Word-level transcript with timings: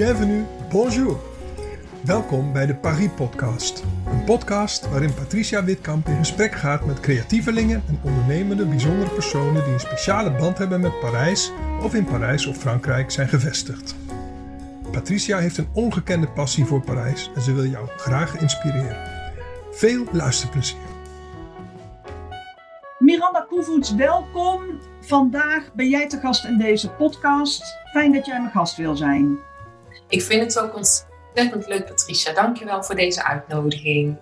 bienvenue, 0.00 0.44
bonjour. 0.70 1.18
Welkom 2.04 2.52
bij 2.52 2.66
de 2.66 2.74
Paris 2.74 3.08
Podcast. 3.16 3.84
Een 4.06 4.24
podcast 4.24 4.90
waarin 4.90 5.14
Patricia 5.14 5.64
Witkamp 5.64 6.06
in 6.06 6.16
gesprek 6.16 6.54
gaat 6.54 6.86
met 6.86 7.00
creatievelingen 7.00 7.82
en 7.88 8.00
ondernemende 8.02 8.66
bijzondere 8.66 9.10
personen 9.10 9.64
die 9.64 9.72
een 9.72 9.80
speciale 9.80 10.30
band 10.30 10.58
hebben 10.58 10.80
met 10.80 11.00
Parijs 11.00 11.52
of 11.82 11.94
in 11.94 12.04
Parijs 12.04 12.46
of 12.46 12.56
Frankrijk 12.56 13.10
zijn 13.10 13.28
gevestigd. 13.28 13.96
Patricia 14.92 15.38
heeft 15.38 15.58
een 15.58 15.68
ongekende 15.72 16.28
passie 16.28 16.64
voor 16.64 16.80
Parijs 16.80 17.30
en 17.34 17.42
ze 17.42 17.54
wil 17.54 17.66
jou 17.66 17.88
graag 17.96 18.40
inspireren. 18.40 18.96
Veel 19.70 20.04
luisterplezier. 20.12 20.88
Miranda 22.98 23.46
Koevoets, 23.48 23.94
welkom. 23.94 24.62
Vandaag 25.00 25.72
ben 25.74 25.88
jij 25.88 26.08
te 26.08 26.18
gast 26.18 26.44
in 26.44 26.58
deze 26.58 26.90
podcast. 26.90 27.62
Fijn 27.92 28.12
dat 28.12 28.26
jij 28.26 28.40
mijn 28.40 28.52
gast 28.52 28.76
wil 28.76 28.96
zijn. 28.96 29.38
Ik 30.10 30.22
vind 30.22 30.42
het 30.42 30.58
ook 30.58 30.76
ontzettend 30.76 31.66
leuk, 31.66 31.86
Patricia. 31.86 32.32
Dankjewel 32.32 32.82
voor 32.82 32.94
deze 32.94 33.24
uitnodiging. 33.24 34.18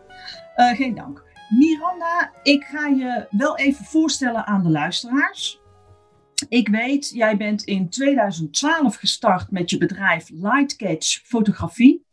Uh, 0.56 0.76
geen 0.76 0.94
dank. 0.94 1.24
Miranda, 1.48 2.32
ik 2.42 2.64
ga 2.64 2.86
je 2.86 3.26
wel 3.30 3.56
even 3.56 3.84
voorstellen 3.84 4.46
aan 4.46 4.62
de 4.62 4.70
luisteraars. 4.70 5.60
Ik 6.48 6.68
weet, 6.68 7.10
jij 7.10 7.36
bent 7.36 7.62
in 7.62 7.88
2012 7.90 8.96
gestart 8.96 9.50
met 9.50 9.70
je 9.70 9.78
bedrijf 9.78 10.28
Lightcatch 10.30 11.20
Fotografie. 11.24 12.06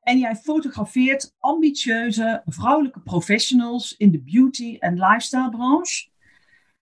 En 0.00 0.18
jij 0.18 0.36
fotografeert 0.36 1.34
ambitieuze 1.38 2.42
vrouwelijke 2.44 3.00
professionals 3.00 3.96
in 3.96 4.10
de 4.10 4.22
beauty- 4.22 4.76
en 4.78 4.98
lifestyle 4.98 5.50
branche. 5.50 6.08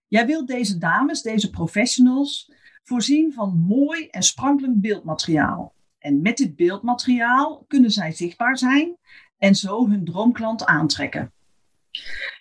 Jij 0.08 0.26
wilt 0.26 0.46
deze 0.46 0.78
dames, 0.78 1.22
deze 1.22 1.50
professionals, 1.50 2.52
voorzien 2.82 3.32
van 3.32 3.58
mooi 3.58 4.06
en 4.06 4.22
sprankelend 4.22 4.80
beeldmateriaal. 4.80 5.73
En 6.04 6.22
met 6.22 6.36
dit 6.36 6.56
beeldmateriaal 6.56 7.64
kunnen 7.68 7.90
zij 7.90 8.12
zichtbaar 8.12 8.58
zijn 8.58 8.96
en 9.38 9.54
zo 9.54 9.88
hun 9.88 10.04
droomklant 10.04 10.64
aantrekken. 10.64 11.32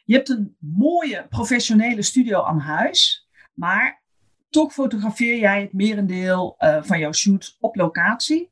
Je 0.05 0.13
hebt 0.13 0.29
een 0.29 0.55
mooie 0.59 1.27
professionele 1.29 2.01
studio 2.01 2.41
aan 2.41 2.59
huis, 2.59 3.27
maar 3.53 4.01
toch 4.49 4.73
fotografeer 4.73 5.37
jij 5.39 5.61
het 5.61 5.73
merendeel 5.73 6.55
uh, 6.59 6.83
van 6.83 6.99
jouw 6.99 7.13
shoot 7.13 7.57
op 7.59 7.75
locatie. 7.75 8.51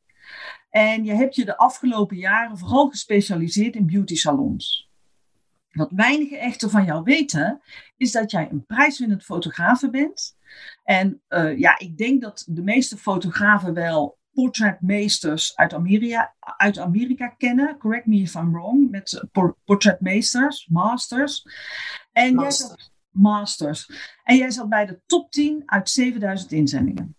En 0.70 1.03
je 1.03 1.14
hebt 1.14 1.36
je 1.36 1.46
de 1.46 1.58
afgelopen 1.58 2.18
jaren 2.18 2.58
vooral 2.58 2.90
gespecialiseerd 2.90 3.75
in 3.75 3.86
beauty 3.86 4.16
salons. 4.16 4.90
Wat 5.72 5.92
weinigen 5.92 6.40
echter 6.40 6.70
van 6.70 6.86
jou 6.86 7.03
weten, 7.03 7.62
is 7.98 8.12
dat 8.12 8.31
jij 8.31 8.50
een 8.52 8.66
prijswinnend 8.66 9.23
fotografe 9.23 9.90
bent. 9.90 10.38
En 10.84 11.22
uh, 11.30 11.58
ja, 11.58 11.80
ik 11.80 11.98
denk 11.98 12.22
dat 12.22 12.46
de 12.48 12.64
meeste 12.64 12.98
fotografen 12.98 13.73
wel 13.73 14.20
portretmeesters 14.34 15.56
uit 15.56 15.74
Amerika, 15.74 16.36
uit 16.40 16.78
Amerika 16.80 17.28
kennen. 17.28 17.78
Correct 17.78 18.06
me 18.06 18.16
if 18.16 18.36
I'm 18.36 18.52
wrong. 18.52 18.90
Met 18.90 19.24
portretmeesters, 19.66 20.68
masters. 20.68 21.46
En 22.12 22.36
Master. 22.36 22.68
jij 22.68 22.78
zat, 22.78 22.92
masters. 23.09 23.92
En 24.24 24.38
jij 24.38 24.52
zat 24.52 24.70
bij 24.70 24.86
de 24.86 25.02
top 25.06 25.32
10 25.32 25.64
uit 25.66 25.90
7000 25.90 26.52
inzendingen. 26.52 27.16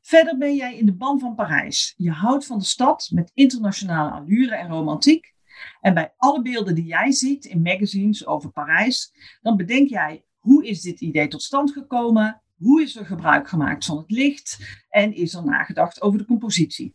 Verder 0.00 0.38
ben 0.38 0.54
jij 0.54 0.76
in 0.76 0.86
de 0.86 0.94
ban 0.94 1.18
van 1.18 1.34
Parijs. 1.34 1.94
Je 1.96 2.10
houdt 2.10 2.46
van 2.46 2.58
de 2.58 2.64
stad 2.64 3.08
met 3.12 3.30
internationale 3.34 4.10
allure 4.10 4.54
en 4.54 4.68
romantiek. 4.68 5.34
En 5.80 5.94
bij 5.94 6.14
alle 6.16 6.42
beelden 6.42 6.74
die 6.74 6.84
jij 6.84 7.12
ziet 7.12 7.44
in 7.44 7.62
magazines 7.62 8.26
over 8.26 8.50
Parijs, 8.50 9.12
dan 9.42 9.56
bedenk 9.56 9.88
jij 9.88 10.24
hoe 10.38 10.66
is 10.66 10.80
dit 10.80 11.00
idee 11.00 11.28
tot 11.28 11.42
stand 11.42 11.72
gekomen? 11.72 12.42
Hoe 12.58 12.82
is 12.82 12.96
er 12.96 13.06
gebruik 13.06 13.48
gemaakt 13.48 13.84
van 13.84 13.96
het 13.96 14.10
licht? 14.10 14.58
En 14.88 15.14
is 15.14 15.34
er 15.34 15.44
nagedacht 15.44 16.02
over 16.02 16.18
de 16.18 16.24
compositie? 16.24 16.94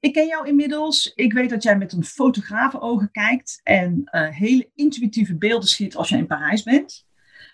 Ik 0.00 0.12
ken 0.12 0.26
jou 0.26 0.46
inmiddels. 0.46 1.12
Ik 1.14 1.32
weet 1.32 1.50
dat 1.50 1.62
jij 1.62 1.78
met 1.78 1.92
een 1.92 2.04
fotografenogen 2.04 3.10
kijkt 3.10 3.60
en 3.62 4.02
uh, 4.04 4.28
hele 4.28 4.70
intuïtieve 4.74 5.36
beelden 5.36 5.68
schiet 5.68 5.96
als 5.96 6.08
je 6.08 6.16
in 6.16 6.26
Parijs 6.26 6.62
bent. 6.62 7.08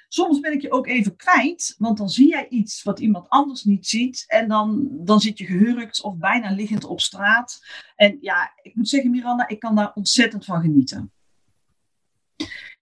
Soms 0.08 0.40
ben 0.40 0.52
ik 0.52 0.62
je 0.62 0.70
ook 0.70 0.86
even 0.86 1.16
kwijt, 1.16 1.74
want 1.78 1.98
dan 1.98 2.08
zie 2.08 2.28
jij 2.28 2.48
iets 2.48 2.82
wat 2.82 3.00
iemand 3.00 3.28
anders 3.28 3.64
niet 3.64 3.86
ziet. 3.86 4.24
En 4.26 4.48
dan, 4.48 4.88
dan 4.90 5.20
zit 5.20 5.38
je 5.38 5.44
gehurkt 5.44 6.02
of 6.02 6.16
bijna 6.16 6.50
liggend 6.50 6.84
op 6.84 7.00
straat. 7.00 7.66
En 7.96 8.18
ja, 8.20 8.52
ik 8.62 8.74
moet 8.74 8.88
zeggen, 8.88 9.10
Miranda, 9.10 9.48
ik 9.48 9.58
kan 9.58 9.74
daar 9.74 9.92
ontzettend 9.94 10.44
van 10.44 10.60
genieten. 10.60 11.12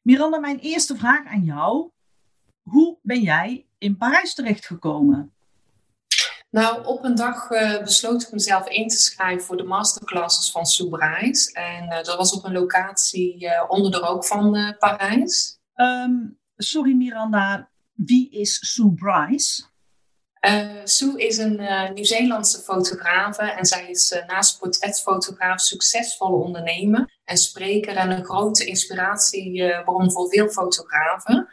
Miranda, 0.02 0.38
mijn 0.38 0.58
eerste 0.58 0.96
vraag 0.96 1.26
aan 1.26 1.44
jou. 1.44 1.90
Hoe 2.62 2.98
ben 3.02 3.20
jij 3.20 3.66
in 3.84 3.96
Parijs 3.96 4.34
terechtgekomen? 4.34 5.32
Nou, 6.50 6.84
op 6.84 7.04
een 7.04 7.14
dag 7.14 7.50
uh, 7.50 7.82
besloot 7.82 8.22
ik 8.22 8.32
mezelf 8.32 8.68
in 8.68 8.88
te 8.88 8.96
schrijven 8.96 9.46
voor 9.46 9.56
de 9.56 9.62
masterclasses 9.62 10.50
van 10.50 10.66
Soubrais. 10.66 11.46
En 11.52 11.84
uh, 11.84 12.02
dat 12.02 12.16
was 12.16 12.32
op 12.32 12.44
een 12.44 12.52
locatie 12.52 13.44
uh, 13.44 13.64
onder 13.68 13.90
de 13.90 13.98
rook 13.98 14.24
van 14.24 14.74
Parijs. 14.78 15.58
Um, 15.74 16.38
sorry 16.56 16.92
Miranda, 16.92 17.70
wie 17.92 18.30
is 18.30 18.72
Sue 18.72 18.92
Bryce? 18.92 19.72
Sue 20.84 21.18
is 21.18 21.38
een 21.38 21.60
Nieuw-Zeelandse 21.94 22.62
fotografe 22.62 23.42
en 23.42 23.64
zij 23.66 23.90
is 23.90 24.22
naast 24.26 24.58
portretfotograaf 24.58 25.60
succesvolle 25.60 26.36
ondernemer 26.36 27.18
en 27.24 27.36
spreker 27.36 27.96
en 27.96 28.10
een 28.10 28.24
grote 28.24 28.64
inspiratiebron 28.64 30.12
voor 30.12 30.28
veel 30.28 30.48
fotografen. 30.48 31.48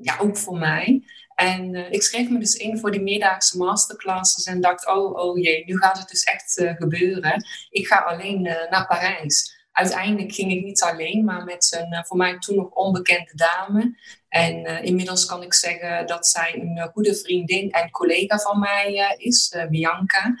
ja, 0.00 0.18
ook 0.18 0.36
voor 0.36 0.58
mij. 0.58 1.02
En 1.40 1.74
ik 1.92 2.02
schreef 2.02 2.28
me 2.28 2.38
dus 2.38 2.54
in 2.54 2.78
voor 2.78 2.90
die 2.90 3.02
meerdaagse 3.02 3.56
masterclasses 3.56 4.44
en 4.44 4.60
dacht, 4.60 4.86
oh, 4.86 5.14
oh 5.14 5.38
jee, 5.38 5.64
nu 5.64 5.76
gaat 5.76 5.98
het 5.98 6.08
dus 6.08 6.22
echt 6.22 6.74
gebeuren. 6.78 7.44
Ik 7.70 7.86
ga 7.86 7.96
alleen 7.96 8.42
naar 8.42 8.86
Parijs 8.86 9.58
uiteindelijk 9.72 10.32
ging 10.32 10.52
ik 10.52 10.64
niet 10.64 10.82
alleen, 10.82 11.24
maar 11.24 11.44
met 11.44 11.76
een 11.80 11.92
eh, 11.92 12.04
voor 12.04 12.16
mij 12.16 12.38
toen 12.38 12.56
nog 12.56 12.70
onbekende 12.70 13.32
dame. 13.34 13.98
En 14.28 14.84
inmiddels 14.84 15.26
kan 15.26 15.42
ik 15.42 15.54
zeggen 15.54 16.06
dat 16.06 16.26
zij 16.26 16.54
een 16.54 16.90
goede 16.92 17.14
vriendin 17.14 17.70
en 17.70 17.90
collega 17.90 18.38
van 18.38 18.58
mij 18.58 19.16
is, 19.16 19.56
Bianca. 19.70 20.34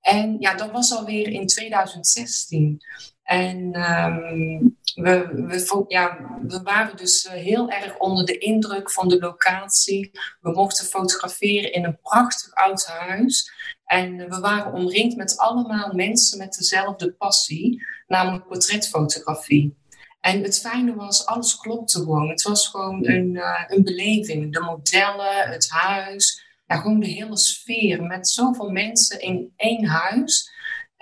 En 0.00 0.36
ja, 0.38 0.54
dat 0.54 0.70
was 0.70 0.92
alweer 0.92 1.28
in 1.28 1.46
2016. 1.46 2.80
En 3.24 3.56
um, 3.90 4.76
we, 4.94 5.28
we, 5.46 5.84
ja, 5.88 6.18
we 6.46 6.62
waren 6.62 6.96
dus 6.96 7.28
heel 7.30 7.70
erg 7.70 7.98
onder 7.98 8.24
de 8.24 8.38
indruk 8.38 8.90
van 8.90 9.08
de 9.08 9.18
locatie. 9.18 10.10
We 10.40 10.50
mochten 10.50 10.86
fotograferen 10.86 11.72
in 11.72 11.84
een 11.84 11.98
prachtig 12.02 12.54
oud 12.54 12.86
huis. 12.86 13.52
En 13.84 14.16
we 14.16 14.40
waren 14.40 14.72
omringd 14.72 15.16
met 15.16 15.38
allemaal 15.38 15.92
mensen 15.92 16.38
met 16.38 16.54
dezelfde 16.54 17.12
passie, 17.12 17.86
namelijk 18.06 18.46
portretfotografie. 18.46 19.76
En 20.20 20.42
het 20.42 20.60
fijne 20.60 20.94
was, 20.94 21.26
alles 21.26 21.56
klopte 21.56 21.98
gewoon. 21.98 22.28
Het 22.28 22.42
was 22.42 22.68
gewoon 22.68 23.06
een, 23.06 23.34
uh, 23.34 23.64
een 23.66 23.82
beleving. 23.82 24.52
De 24.52 24.60
modellen, 24.60 25.48
het 25.48 25.70
huis, 25.70 26.44
ja, 26.66 26.76
gewoon 26.76 27.00
de 27.00 27.06
hele 27.06 27.36
sfeer 27.36 28.02
met 28.02 28.28
zoveel 28.28 28.70
mensen 28.70 29.20
in 29.20 29.52
één 29.56 29.84
huis. 29.84 30.52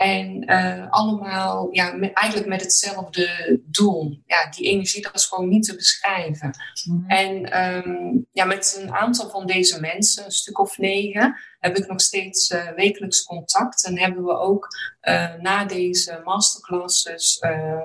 En 0.02 0.50
uh, 0.50 0.90
allemaal 0.90 1.68
ja, 1.70 1.92
met, 1.92 2.12
eigenlijk 2.12 2.50
met 2.50 2.60
hetzelfde 2.60 3.60
doel. 3.64 4.22
Ja, 4.26 4.50
die 4.50 4.66
energie, 4.68 5.02
dat 5.02 5.14
is 5.14 5.24
gewoon 5.24 5.48
niet 5.48 5.64
te 5.64 5.76
beschrijven. 5.76 6.50
Mm. 6.84 7.04
En 7.06 7.62
um, 7.64 8.26
ja, 8.32 8.44
met 8.44 8.78
een 8.80 8.92
aantal 8.92 9.30
van 9.30 9.46
deze 9.46 9.80
mensen, 9.80 10.24
een 10.24 10.30
stuk 10.30 10.58
of 10.58 10.78
negen, 10.78 11.36
heb 11.58 11.76
ik 11.76 11.86
nog 11.86 12.00
steeds 12.00 12.50
uh, 12.50 12.68
wekelijks 12.68 13.22
contact. 13.22 13.84
En 13.84 13.98
hebben 13.98 14.24
we 14.24 14.38
ook 14.38 14.68
uh, 15.02 15.34
na 15.34 15.64
deze 15.64 16.20
masterclasses 16.24 17.38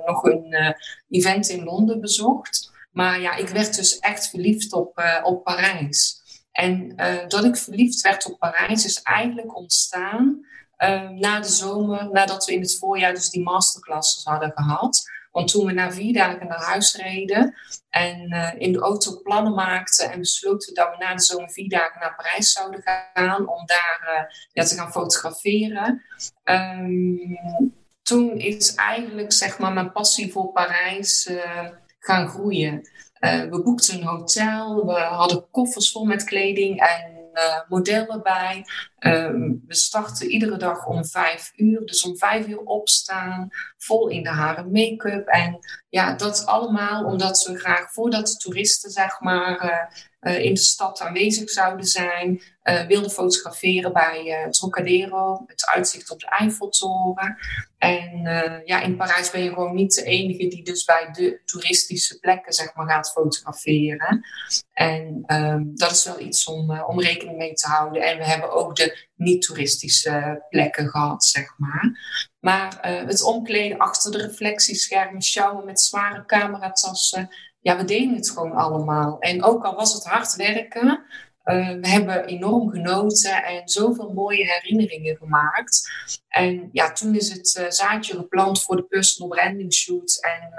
nog 0.06 0.24
een 0.24 0.76
event 1.10 1.50
in 1.50 1.64
Londen 1.64 2.02
bezocht. 2.02 2.72
Maar 2.92 3.22
ja, 3.22 3.36
ik 3.36 3.48
werd 3.48 3.76
dus 3.76 4.00
echt 4.00 4.30
verliefd 4.30 4.74
op, 4.74 5.22
op 5.24 5.44
Parijs. 5.44 6.22
En 6.52 6.96
dat 7.28 7.44
ik 7.44 7.56
verliefd 7.56 8.02
werd 8.02 8.32
op 8.32 8.40
Parijs 8.40 8.86
is 8.86 9.02
eigenlijk 9.02 9.58
ontstaan 9.58 10.46
uh, 10.78 11.10
na 11.10 11.40
de 11.40 11.48
zomer, 11.48 12.10
nadat 12.12 12.46
we 12.46 12.54
in 12.54 12.62
het 12.62 12.78
voorjaar 12.78 13.14
dus 13.14 13.30
die 13.30 13.44
masterclasses 13.44 14.24
hadden 14.24 14.52
gehad. 14.56 15.16
Want 15.32 15.52
toen 15.52 15.66
we 15.66 15.72
na 15.72 15.92
vier 15.92 16.14
dagen 16.14 16.48
naar 16.48 16.64
huis 16.64 16.96
reden 16.96 17.56
en 17.90 18.34
uh, 18.34 18.54
in 18.58 18.72
de 18.72 18.80
auto 18.80 19.22
plannen 19.22 19.54
maakten 19.54 20.12
en 20.12 20.20
besloten 20.20 20.74
dat 20.74 20.90
we 20.90 21.04
na 21.04 21.16
de 21.16 21.22
zomer 21.22 21.52
vier 21.52 21.70
dagen 21.70 22.00
naar 22.00 22.16
Parijs 22.16 22.52
zouden 22.52 22.82
gaan 22.84 23.48
om 23.48 23.66
daar 23.66 24.00
uh, 24.04 24.40
ja, 24.52 24.64
te 24.64 24.76
gaan 24.76 24.92
fotograferen. 24.92 26.04
Um, 26.44 27.40
toen 28.02 28.38
is 28.38 28.76
eigenlijk 28.76 29.34
zeg 29.34 29.60
maar 29.60 29.74
mijn 29.74 29.92
passie 29.92 30.32
voor 30.32 30.52
Parijs 30.52 31.28
uh, 31.28 31.70
gaan 32.00 32.28
groeien. 32.28 32.90
we 33.20 33.62
boekten 33.64 33.98
een 33.98 34.08
hotel, 34.08 34.86
we 34.86 35.00
hadden 35.00 35.50
koffers 35.52 35.92
vol 35.92 36.06
met 36.06 36.24
kleding 36.24 36.80
en 36.80 37.17
modellen 37.68 38.22
bij. 38.24 38.66
Ehm, 38.98 39.54
we 39.68 39.76
starten 39.76 40.30
iedere 40.30 40.58
dag 40.58 40.86
om 40.86 41.06
vijf 41.06 41.52
uur. 41.56 41.86
Dus 41.86 42.04
om 42.04 42.18
vijf 42.18 42.48
uur 42.48 42.60
opstaan, 42.60 43.50
vol 43.78 44.08
in 44.08 44.24
de 44.24 44.30
haren 44.30 44.72
make-up. 44.72 45.28
En 45.28 45.60
ja, 45.90 46.14
dat 46.14 46.46
allemaal 46.46 47.06
omdat 47.06 47.44
we 47.44 47.60
graag 47.60 47.92
voordat 47.92 48.28
de 48.28 48.36
toeristen 48.36 48.92
zeg 48.92 49.20
maar, 49.20 49.90
uh, 50.22 50.40
in 50.40 50.54
de 50.54 50.60
stad 50.60 51.02
aanwezig 51.02 51.50
zouden 51.50 51.86
zijn, 51.86 52.42
uh, 52.64 52.86
wilden 52.86 53.12
fotograferen 53.12 53.94
bij 53.94 54.48
Trocadero, 54.50 55.44
het 55.46 55.66
uitzicht 55.66 56.12
op 56.12 56.20
de 56.20 56.30
Eiffeltoren. 56.30 57.38
En 57.78 58.22
ja, 58.66 58.82
in 58.82 58.96
Parijs 58.96 59.32
ben 59.32 59.44
je 59.44 59.50
gewoon 59.50 59.76
niet 59.76 59.96
de 59.96 60.04
enige 60.04 60.48
die 60.48 60.64
dus 60.64 60.84
bij 60.84 61.10
de 61.12 61.42
toeristische 61.46 62.20
plekken 62.20 62.54
zeg 62.54 62.76
maar, 62.76 62.90
gaat 62.90 63.12
fotograferen. 63.12 64.22
En 64.74 65.24
um, 65.28 65.72
dat 65.76 65.92
is 65.92 66.06
wel 66.06 66.20
iets 66.20 66.48
om, 66.48 66.80
om 66.80 67.02
rekening 67.02 67.38
mee 67.38 67.54
te 67.54 67.68
houden. 67.68 68.02
En 68.02 68.18
we 68.18 68.26
hebben 68.26 68.52
ook 68.52 68.76
de 68.76 69.08
niet-toeristische 69.16 70.46
plekken 70.50 70.90
gehad, 70.90 71.26
zeg 71.26 71.54
maar. 71.58 72.00
Maar 72.40 72.78
het 72.82 73.24
omkleden 73.24 73.78
achter 73.78 74.12
de 74.12 74.18
reflectieschermen, 74.18 75.22
sjouwen 75.22 75.66
met 75.66 75.82
zware 75.82 76.26
cameratassen. 76.26 77.30
Ja, 77.68 77.78
we 77.78 77.84
deden 77.84 78.16
het 78.16 78.30
gewoon 78.30 78.52
allemaal. 78.52 79.20
En 79.20 79.44
ook 79.44 79.64
al 79.64 79.76
was 79.76 79.94
het 79.94 80.04
hard 80.04 80.36
werken, 80.36 80.88
uh, 80.88 81.70
we 81.70 81.88
hebben 81.88 82.26
enorm 82.26 82.70
genoten 82.70 83.44
en 83.44 83.70
zoveel 83.70 84.14
mooie 84.14 84.46
herinneringen 84.46 85.18
gemaakt. 85.18 85.92
En 86.28 86.70
ja, 86.72 86.92
toen 86.92 87.16
is 87.16 87.30
het 87.30 87.58
uh, 87.60 87.70
zaadje 87.70 88.16
geplant 88.16 88.62
voor 88.62 88.76
de 88.76 88.84
personal 88.84 89.30
branding 89.30 89.74
shoot 89.74 90.20
en 90.22 90.54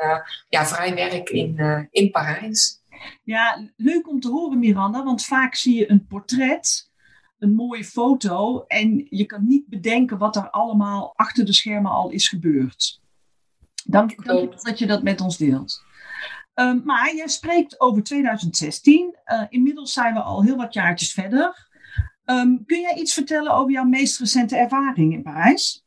ja, 0.49 0.67
vrij 0.67 0.95
werk 0.95 1.31
in, 1.31 1.89
in 1.91 2.11
Parijs. 2.11 2.83
Ja, 3.25 3.71
leuk 3.77 4.09
om 4.09 4.21
te 4.21 4.29
horen, 4.29 4.59
Miranda, 4.59 5.05
want 5.05 5.25
vaak 5.25 5.55
zie 5.55 5.79
je 5.79 5.91
een 5.91 6.07
portret 6.07 6.91
een 7.39 7.55
mooie 7.55 7.85
foto 7.85 8.65
en 8.67 9.07
je 9.11 9.27
kan 9.27 9.47
niet 9.47 9.69
bedenken 9.69 10.19
wat 10.19 10.37
er 10.37 10.51
allemaal 10.51 11.13
achter 11.17 11.45
de 11.45 11.53
schermen 11.53 11.91
al 11.91 12.11
is 12.11 12.29
gebeurd. 12.29 13.01
Dank, 13.85 14.25
dank 14.25 14.53
je 14.53 14.59
dat 14.63 14.79
je 14.79 14.87
dat 14.87 15.03
met 15.03 15.21
ons 15.21 15.37
deelt. 15.37 15.87
Um, 16.61 16.83
maar 16.85 17.15
jij 17.15 17.29
spreekt 17.29 17.81
over 17.81 18.03
2016. 18.03 19.17
Uh, 19.25 19.41
eh, 19.41 19.47
inmiddels 19.49 19.93
zijn 19.93 20.15
we 20.15 20.21
al 20.21 20.43
heel 20.43 20.57
wat 20.57 20.75
jaartjes 20.75 21.13
verder. 21.13 21.69
Um, 22.25 22.65
kun 22.67 22.81
jij 22.81 22.95
iets 22.95 23.13
vertellen 23.13 23.53
over 23.53 23.73
jouw 23.73 23.85
meest 23.85 24.19
recente 24.19 24.57
ervaring 24.57 25.13
in 25.13 25.23
Parijs? 25.23 25.87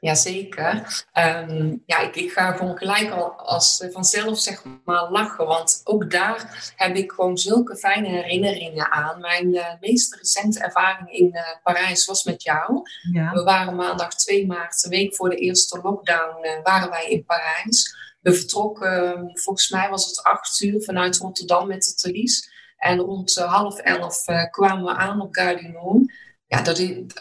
Jazeker. 0.00 1.04
Um, 1.12 1.82
ja, 1.86 1.98
ik, 1.98 2.16
ik 2.16 2.32
ga 2.32 2.52
gewoon 2.52 2.76
gelijk 2.76 3.10
al 3.10 3.32
als 3.32 3.80
eh, 3.80 3.92
vanzelf 3.92 4.38
zeg 4.38 4.62
maar 4.84 5.10
lachen. 5.10 5.46
Want 5.46 5.80
ook 5.84 6.10
daar 6.10 6.72
heb 6.76 6.96
ik 6.96 7.12
gewoon 7.12 7.38
zulke 7.38 7.76
fijne 7.76 8.08
herinneringen 8.08 8.90
aan. 8.90 9.20
Mijn 9.20 9.54
uh, 9.54 9.66
meest 9.80 10.14
recente 10.14 10.60
ervaring 10.60 11.12
in 11.12 11.30
uh, 11.32 11.40
Parijs 11.62 12.06
was 12.06 12.24
met 12.24 12.42
jou. 12.42 12.82
Ja. 13.12 13.32
We 13.32 13.42
waren 13.42 13.76
maandag 13.76 14.14
2 14.14 14.46
maart, 14.46 14.84
een 14.84 14.90
week 14.90 15.14
voor 15.14 15.30
de 15.30 15.36
eerste 15.36 15.80
lockdown, 15.82 16.46
uh, 16.46 16.50
waren 16.62 16.90
wij 16.90 17.10
in 17.10 17.24
Parijs. 17.24 17.96
We 18.24 18.34
vertrokken, 18.34 19.30
volgens 19.32 19.70
mij 19.70 19.90
was 19.90 20.06
het 20.06 20.22
acht 20.22 20.60
uur 20.60 20.82
vanuit 20.82 21.16
Rotterdam 21.16 21.66
met 21.66 21.82
de 21.84 21.94
Thalys. 21.94 22.52
En 22.76 22.98
rond 22.98 23.34
half 23.34 23.78
elf 23.78 24.24
kwamen 24.50 24.84
we 24.84 24.94
aan 24.94 25.20
op 25.20 25.36
Nord. 25.72 26.12
Ja, 26.46 26.62
dat 26.62 26.78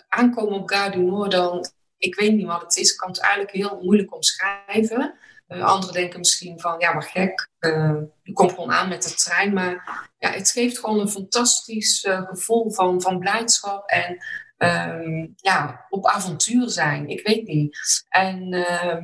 aankomen 0.09 0.59
op 0.59 0.95
Nord 0.95 1.31
dan 1.31 1.71
ik 2.03 2.15
weet 2.15 2.33
niet 2.33 2.45
wat 2.45 2.61
het 2.61 2.77
is. 2.77 2.91
Ik 2.91 2.97
kan 2.97 3.09
het 3.09 3.19
eigenlijk 3.19 3.51
heel 3.51 3.79
moeilijk 3.81 4.15
omschrijven. 4.15 5.15
Uh, 5.47 5.63
anderen 5.63 5.93
denken 5.93 6.19
misschien 6.19 6.59
van, 6.59 6.79
ja, 6.79 6.93
maar 6.93 7.03
gek, 7.03 7.49
uh, 7.59 8.01
je 8.23 8.33
komt 8.33 8.51
gewoon 8.51 8.71
aan 8.71 8.89
met 8.89 9.03
de 9.03 9.13
trein. 9.13 9.53
Maar 9.53 10.09
ja, 10.17 10.29
het 10.29 10.51
geeft 10.51 10.79
gewoon 10.79 10.99
een 10.99 11.09
fantastisch 11.09 12.07
gevoel 12.29 12.71
van, 12.71 13.01
van 13.01 13.19
blijdschap 13.19 13.89
en 13.89 14.17
um, 14.63 15.33
ja, 15.35 15.85
op 15.89 16.05
avontuur 16.05 16.69
zijn. 16.69 17.07
Ik 17.07 17.27
weet 17.27 17.47
niet. 17.47 17.77
En 18.09 18.49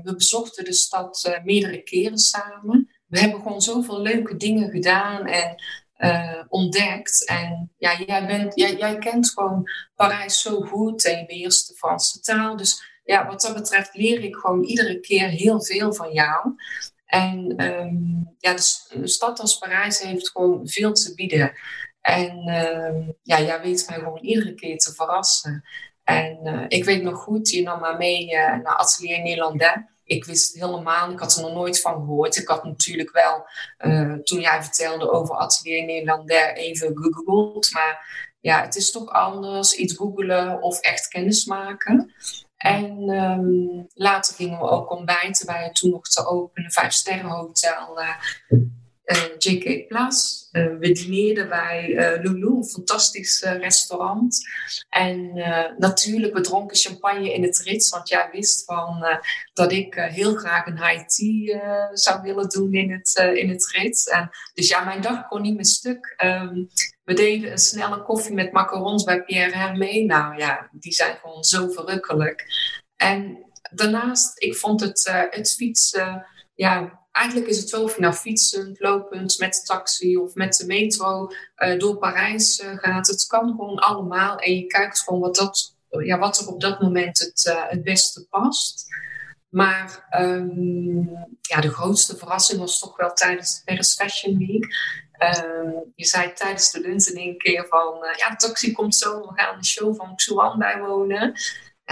we 0.03 0.13
bezochten 0.15 0.63
de 0.63 0.73
stad 0.73 1.39
meerdere 1.43 1.83
keren 1.83 2.17
samen. 2.17 2.89
We 3.07 3.19
hebben 3.19 3.41
gewoon 3.41 3.61
zoveel 3.61 4.01
leuke 4.01 4.35
dingen 4.35 4.69
gedaan 4.69 5.25
en 5.25 5.55
uh, 5.99 6.43
ontdekt. 6.47 7.25
En 7.27 7.71
ja, 7.77 7.97
jij, 8.05 8.25
bent, 8.25 8.55
jij, 8.55 8.75
jij 8.75 8.97
kent 8.97 9.31
gewoon 9.31 9.69
Parijs 9.95 10.41
zo 10.41 10.61
goed 10.61 11.05
en 11.05 11.17
je 11.17 11.25
beheerst 11.25 11.67
de 11.67 11.75
Franse 11.75 12.19
taal. 12.19 12.57
Dus 12.57 12.83
ja, 13.03 13.27
wat 13.27 13.41
dat 13.41 13.53
betreft 13.53 13.95
leer 13.95 14.23
ik 14.23 14.35
gewoon 14.35 14.63
iedere 14.63 14.99
keer 14.99 15.27
heel 15.27 15.63
veel 15.63 15.93
van 15.93 16.11
jou. 16.11 16.55
En 17.05 17.65
um, 17.65 18.35
ja, 18.37 18.53
de, 18.53 19.07
stad 19.07 19.39
als 19.39 19.57
Parijs 19.57 19.99
heeft 19.99 20.29
gewoon 20.29 20.67
veel 20.67 20.93
te 20.93 21.13
bieden. 21.13 21.53
En 22.01 22.37
um, 22.37 23.13
ja, 23.23 23.41
jij 23.41 23.61
weet 23.61 23.85
mij 23.89 23.97
gewoon 23.99 24.19
iedere 24.19 24.53
keer 24.53 24.77
te 24.77 24.93
verrassen. 24.93 25.63
En 26.03 26.39
uh, 26.43 26.65
ik 26.67 26.83
weet 26.83 27.03
nog 27.03 27.19
goed, 27.19 27.49
je 27.49 27.61
nam 27.61 27.81
me 27.81 27.95
mee 27.97 28.25
uh, 28.25 28.55
naar 28.55 28.75
Atelier 28.75 29.21
Nederlandais 29.21 29.83
ik 30.09 30.25
wist 30.25 30.53
helemaal, 30.53 31.11
ik 31.11 31.19
had 31.19 31.35
er 31.35 31.41
nog 31.41 31.53
nooit 31.53 31.81
van 31.81 31.93
gehoord. 31.93 32.37
Ik 32.37 32.47
had 32.47 32.63
natuurlijk 32.63 33.11
wel, 33.11 33.45
uh, 33.79 34.13
toen 34.13 34.39
jij 34.39 34.63
vertelde 34.63 35.11
over 35.11 35.35
Atelier 35.35 35.85
Nederlander, 35.85 36.53
even 36.53 36.97
gegoogeld. 36.97 37.71
Maar 37.71 38.27
ja, 38.39 38.61
het 38.61 38.75
is 38.75 38.91
toch 38.91 39.09
anders, 39.09 39.73
iets 39.73 39.95
googelen 39.95 40.61
of 40.61 40.79
echt 40.79 41.07
kennis 41.07 41.45
maken. 41.45 42.13
En 42.57 43.09
um, 43.09 43.87
later 43.93 44.35
gingen 44.35 44.59
we 44.59 44.69
ook 44.69 44.91
ontbijten 44.91 45.45
bij 45.45 45.63
het 45.63 45.75
toen 45.75 45.89
nog 45.89 46.07
te 46.07 46.27
openen 46.27 46.71
vijf 46.71 46.91
sterren 46.91 47.29
hotel 47.29 47.99
JK 49.37 49.87
Place. 49.87 50.47
Uh, 50.51 50.77
we 50.79 50.91
dineerden 50.91 51.49
bij 51.49 51.87
uh, 51.87 52.23
Lulu, 52.23 52.47
een 52.47 52.65
fantastisch 52.65 53.41
restaurant. 53.41 54.37
En 54.89 55.33
natuurlijk, 55.77 56.33
we 56.33 56.41
dronken 56.41 56.77
champagne 56.77 57.33
in 57.33 57.43
het 57.43 57.57
Rits, 57.57 57.89
want 57.89 58.09
jij 58.09 58.29
wist 58.31 58.65
van, 58.65 59.19
dat 59.53 59.71
ik 59.71 59.95
heel 59.95 60.35
graag 60.35 60.65
een 60.65 60.85
high 60.85 61.05
tea 61.05 61.89
zou 61.93 62.21
willen 62.21 62.49
doen 62.49 62.73
in 62.73 62.91
het, 62.91 63.31
in 63.35 63.49
het 63.49 63.67
Rits. 63.71 64.03
En, 64.03 64.29
dus 64.53 64.67
ja, 64.67 64.83
mijn 64.83 65.01
dag 65.01 65.27
kon 65.27 65.41
niet 65.41 65.55
meer 65.55 65.65
stuk. 65.65 66.15
Um, 66.23 66.67
we 67.03 67.13
deden 67.13 67.51
een 67.51 67.57
snelle 67.57 68.01
koffie 68.01 68.33
met 68.33 68.51
macarons 68.51 69.03
bij 69.03 69.23
Pierre 69.23 69.55
Hermé. 69.55 70.03
Nou 70.05 70.37
ja, 70.37 70.69
die 70.71 70.93
zijn 70.93 71.17
gewoon 71.17 71.43
zo 71.43 71.67
verrukkelijk. 71.67 72.45
En 72.95 73.45
daarnaast, 73.71 74.41
ik 74.43 74.55
vond 74.55 74.81
het, 74.81 75.27
het 75.29 75.53
fietsen, 75.53 76.25
ja, 76.55 76.98
eigenlijk 77.11 77.47
is 77.47 77.57
het 77.57 77.69
zo 77.69 77.83
of 77.83 77.95
je 77.95 78.01
nou 78.01 78.13
fietsend, 78.13 78.79
lopend, 78.79 79.39
met 79.39 79.53
de 79.53 79.61
taxi 79.61 80.17
of 80.17 80.33
met 80.33 80.53
de 80.55 80.65
metro 80.65 81.27
uh, 81.57 81.79
door 81.79 81.97
Parijs 81.97 82.59
uh, 82.59 82.77
gaat. 82.77 83.07
Het 83.07 83.27
kan 83.27 83.49
gewoon 83.49 83.79
allemaal 83.79 84.37
en 84.37 84.55
je 84.55 84.65
kijkt 84.65 84.99
gewoon 84.99 85.19
wat, 85.19 85.35
dat, 85.35 85.75
ja, 85.89 86.19
wat 86.19 86.39
er 86.39 86.47
op 86.47 86.61
dat 86.61 86.81
moment 86.81 87.19
het, 87.19 87.45
uh, 87.45 87.69
het 87.69 87.83
beste 87.83 88.27
past. 88.29 88.85
Maar 89.49 90.07
um, 90.19 91.09
ja, 91.41 91.61
de 91.61 91.69
grootste 91.69 92.17
verrassing 92.17 92.59
was 92.59 92.79
toch 92.79 92.97
wel 92.97 93.13
tijdens 93.13 93.55
de 93.55 93.61
Paris 93.65 93.93
Fashion 93.93 94.37
Week. 94.37 94.67
Um, 95.37 95.91
je 95.95 96.05
zei 96.05 96.33
tijdens 96.33 96.71
de 96.71 96.79
lunch 96.79 97.05
in 97.05 97.37
keer 97.37 97.65
van... 97.67 97.97
ja, 98.17 98.29
de 98.29 98.35
taxi 98.35 98.71
komt 98.71 98.95
zo, 98.95 99.19
we 99.19 99.41
gaan 99.41 99.59
de 99.59 99.65
show 99.65 99.95
van 99.95 100.15
Xuan 100.15 100.57
bijwonen 100.57 101.33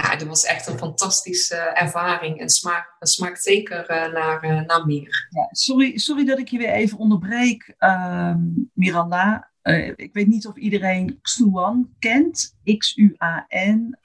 ja, 0.01 0.15
dat 0.15 0.27
was 0.27 0.45
echt 0.45 0.67
een 0.67 0.77
fantastische 0.77 1.55
ervaring 1.55 2.39
en 2.39 2.49
smaakt, 2.49 2.89
smaakt 2.99 3.43
zeker 3.43 3.91
uh, 3.91 4.13
naar, 4.13 4.45
uh, 4.45 4.61
naar 4.61 4.85
meer. 4.85 5.27
Ja, 5.29 5.47
sorry, 5.51 5.97
sorry 5.97 6.25
dat 6.25 6.39
ik 6.39 6.47
je 6.47 6.57
weer 6.57 6.71
even 6.71 6.97
onderbreek, 6.97 7.75
uh, 7.79 8.35
Miranda. 8.73 9.51
Uh, 9.63 9.87
ik 9.87 10.13
weet 10.13 10.27
niet 10.27 10.47
of 10.47 10.55
iedereen 10.55 11.19
Xuan 11.21 11.89
kent. 11.99 12.55
X-U-A-N. 12.77 13.97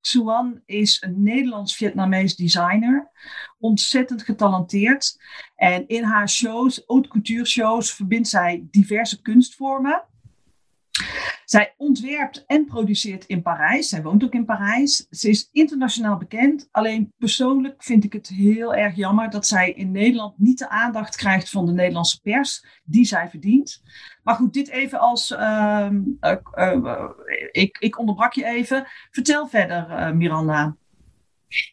Xuan 0.00 0.60
is 0.66 1.02
een 1.02 1.22
Nederlands-Vietnamees 1.22 2.36
designer. 2.36 3.10
Ontzettend 3.58 4.22
getalenteerd. 4.22 5.16
En 5.56 5.86
in 5.86 6.02
haar 6.02 6.28
shows, 6.28 6.82
haute 6.86 7.08
couture 7.08 7.46
shows, 7.46 7.92
verbindt 7.92 8.28
zij 8.28 8.66
diverse 8.70 9.22
kunstvormen. 9.22 10.04
Zij 11.44 11.74
ontwerpt 11.76 12.44
en 12.46 12.64
produceert 12.64 13.24
in 13.24 13.42
Parijs. 13.42 13.88
Zij 13.88 14.02
woont 14.02 14.24
ook 14.24 14.32
in 14.32 14.44
Parijs. 14.44 15.06
Ze 15.10 15.28
is 15.28 15.48
internationaal 15.52 16.16
bekend. 16.16 16.68
Alleen 16.70 17.12
persoonlijk 17.18 17.82
vind 17.82 18.04
ik 18.04 18.12
het 18.12 18.28
heel 18.28 18.74
erg 18.74 18.96
jammer 18.96 19.30
dat 19.30 19.46
zij 19.46 19.72
in 19.72 19.90
Nederland 19.90 20.38
niet 20.38 20.58
de 20.58 20.68
aandacht 20.68 21.16
krijgt 21.16 21.50
van 21.50 21.66
de 21.66 21.72
Nederlandse 21.72 22.20
pers 22.20 22.64
die 22.84 23.04
zij 23.04 23.28
verdient. 23.28 23.82
Maar 24.22 24.34
goed, 24.34 24.52
dit 24.52 24.68
even 24.68 24.98
als. 24.98 25.30
Uh, 25.30 25.88
uh, 26.20 26.36
uh, 26.54 27.10
ik, 27.50 27.76
ik 27.78 27.98
onderbrak 27.98 28.32
je 28.32 28.44
even. 28.44 28.86
Vertel 29.10 29.48
verder, 29.48 29.90
eh, 29.90 30.12
Miranda. 30.12 30.76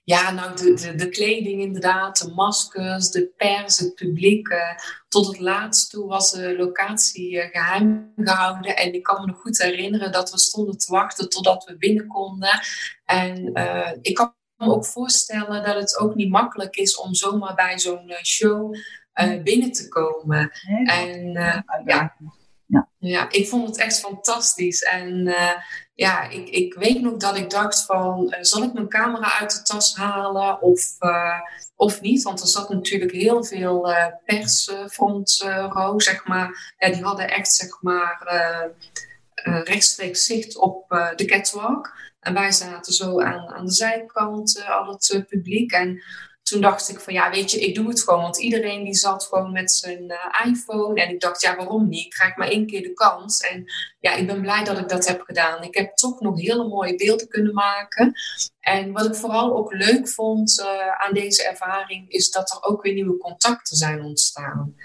Ja, 0.03 0.31
nou, 0.31 0.55
de, 0.55 0.73
de, 0.73 0.95
de, 0.95 1.09
kleding 1.09 1.61
inderdaad, 1.61 2.17
de 2.17 2.33
maskers, 2.33 3.09
de 3.09 3.33
pers, 3.37 3.77
het 3.77 3.95
publiek. 3.95 4.47
Uh, 4.47 4.59
tot 5.07 5.27
het 5.27 5.39
laatst 5.39 5.89
toe 5.89 6.07
was 6.07 6.31
de 6.31 6.57
locatie 6.57 7.31
uh, 7.31 7.45
geheim 7.51 8.11
gehouden. 8.15 8.75
En 8.75 8.93
ik 8.93 9.03
kan 9.03 9.21
me 9.21 9.27
nog 9.27 9.41
goed 9.41 9.57
herinneren 9.57 10.11
dat 10.11 10.31
we 10.31 10.39
stonden 10.39 10.77
te 10.77 10.91
wachten 10.91 11.29
totdat 11.29 11.63
we 11.63 11.77
binnen 11.77 12.07
konden. 12.07 12.59
En 13.05 13.51
uh, 13.53 13.91
ik 14.01 14.15
kan 14.15 14.33
me 14.55 14.65
ook 14.65 14.85
voorstellen 14.85 15.63
dat 15.63 15.75
het 15.75 15.97
ook 15.97 16.15
niet 16.15 16.29
makkelijk 16.29 16.75
is 16.75 16.97
om 16.97 17.13
zomaar 17.13 17.55
bij 17.55 17.79
zo'n 17.79 18.13
show 18.23 18.75
binnen 19.43 19.71
te 19.71 19.87
komen. 19.87 20.51
en 20.85 21.31
ja, 21.85 22.15
Ja, 22.71 22.87
ja 22.97 23.31
ik 23.31 23.47
vond 23.47 23.67
het 23.67 23.77
echt 23.77 23.99
fantastisch. 23.99 24.81
En 24.81 25.27
uh, 25.27 25.51
ja, 25.93 26.29
ik, 26.29 26.49
ik 26.49 26.73
weet 26.73 27.01
nog 27.01 27.17
dat 27.17 27.37
ik 27.37 27.49
dacht 27.49 27.85
van, 27.85 28.33
uh, 28.33 28.37
zal 28.41 28.63
ik 28.63 28.73
mijn 28.73 28.89
camera 28.89 29.39
uit 29.39 29.51
de 29.51 29.61
tas 29.61 29.95
halen 29.95 30.61
of, 30.61 30.95
uh, 30.99 31.39
of 31.75 32.01
niet? 32.01 32.23
Want 32.23 32.41
er 32.41 32.47
zat 32.47 32.69
natuurlijk 32.69 33.11
heel 33.11 33.43
veel 33.43 33.93
pers 34.25 34.71
front 34.91 35.45
row, 35.69 36.01
zeg 36.01 36.25
maar. 36.25 36.73
Ja, 36.77 36.89
die 36.89 37.03
hadden 37.03 37.29
echt, 37.29 37.53
zeg 37.53 37.81
maar, 37.81 38.23
rechtstreeks 39.43 40.25
zicht 40.25 40.57
op 40.57 40.85
de 41.15 41.25
catwalk. 41.25 41.93
En 42.19 42.33
wij 42.33 42.51
zaten 42.51 42.93
zo 42.93 43.21
aan, 43.21 43.49
aan 43.49 43.65
de 43.65 43.71
zijkant, 43.71 44.63
al 44.67 44.87
het 44.87 45.25
publiek. 45.27 45.71
En 45.71 46.03
toen 46.51 46.61
dacht 46.61 46.89
ik 46.89 46.99
van 46.99 47.13
ja, 47.13 47.29
weet 47.29 47.51
je, 47.51 47.59
ik 47.59 47.75
doe 47.75 47.87
het 47.87 48.01
gewoon. 48.01 48.21
Want 48.21 48.39
iedereen 48.39 48.83
die 48.83 48.93
zat 48.93 49.23
gewoon 49.23 49.51
met 49.51 49.71
zijn 49.71 50.03
uh, 50.03 50.51
iPhone. 50.51 51.01
En 51.01 51.09
ik 51.09 51.19
dacht, 51.19 51.41
ja, 51.41 51.55
waarom 51.55 51.89
niet? 51.89 52.05
Ik 52.05 52.09
krijg 52.09 52.35
maar 52.35 52.47
één 52.47 52.65
keer 52.65 52.81
de 52.81 52.93
kans. 52.93 53.39
En 53.39 53.65
ja, 53.99 54.13
ik 54.13 54.27
ben 54.27 54.41
blij 54.41 54.63
dat 54.63 54.77
ik 54.77 54.89
dat 54.89 55.07
heb 55.07 55.21
gedaan. 55.21 55.63
Ik 55.63 55.75
heb 55.75 55.95
toch 55.95 56.19
nog 56.19 56.39
hele 56.39 56.67
mooie 56.67 56.95
beelden 56.95 57.27
kunnen 57.27 57.53
maken. 57.53 58.13
En 58.59 58.91
wat 58.91 59.05
ik 59.05 59.15
vooral 59.15 59.55
ook 59.57 59.73
leuk 59.73 60.09
vond 60.09 60.59
uh, 60.59 60.87
aan 60.87 61.13
deze 61.13 61.43
ervaring, 61.43 62.09
is 62.09 62.31
dat 62.31 62.51
er 62.51 62.69
ook 62.69 62.81
weer 62.81 62.93
nieuwe 62.93 63.17
contacten 63.17 63.77
zijn 63.77 64.01
ontstaan. 64.01 64.75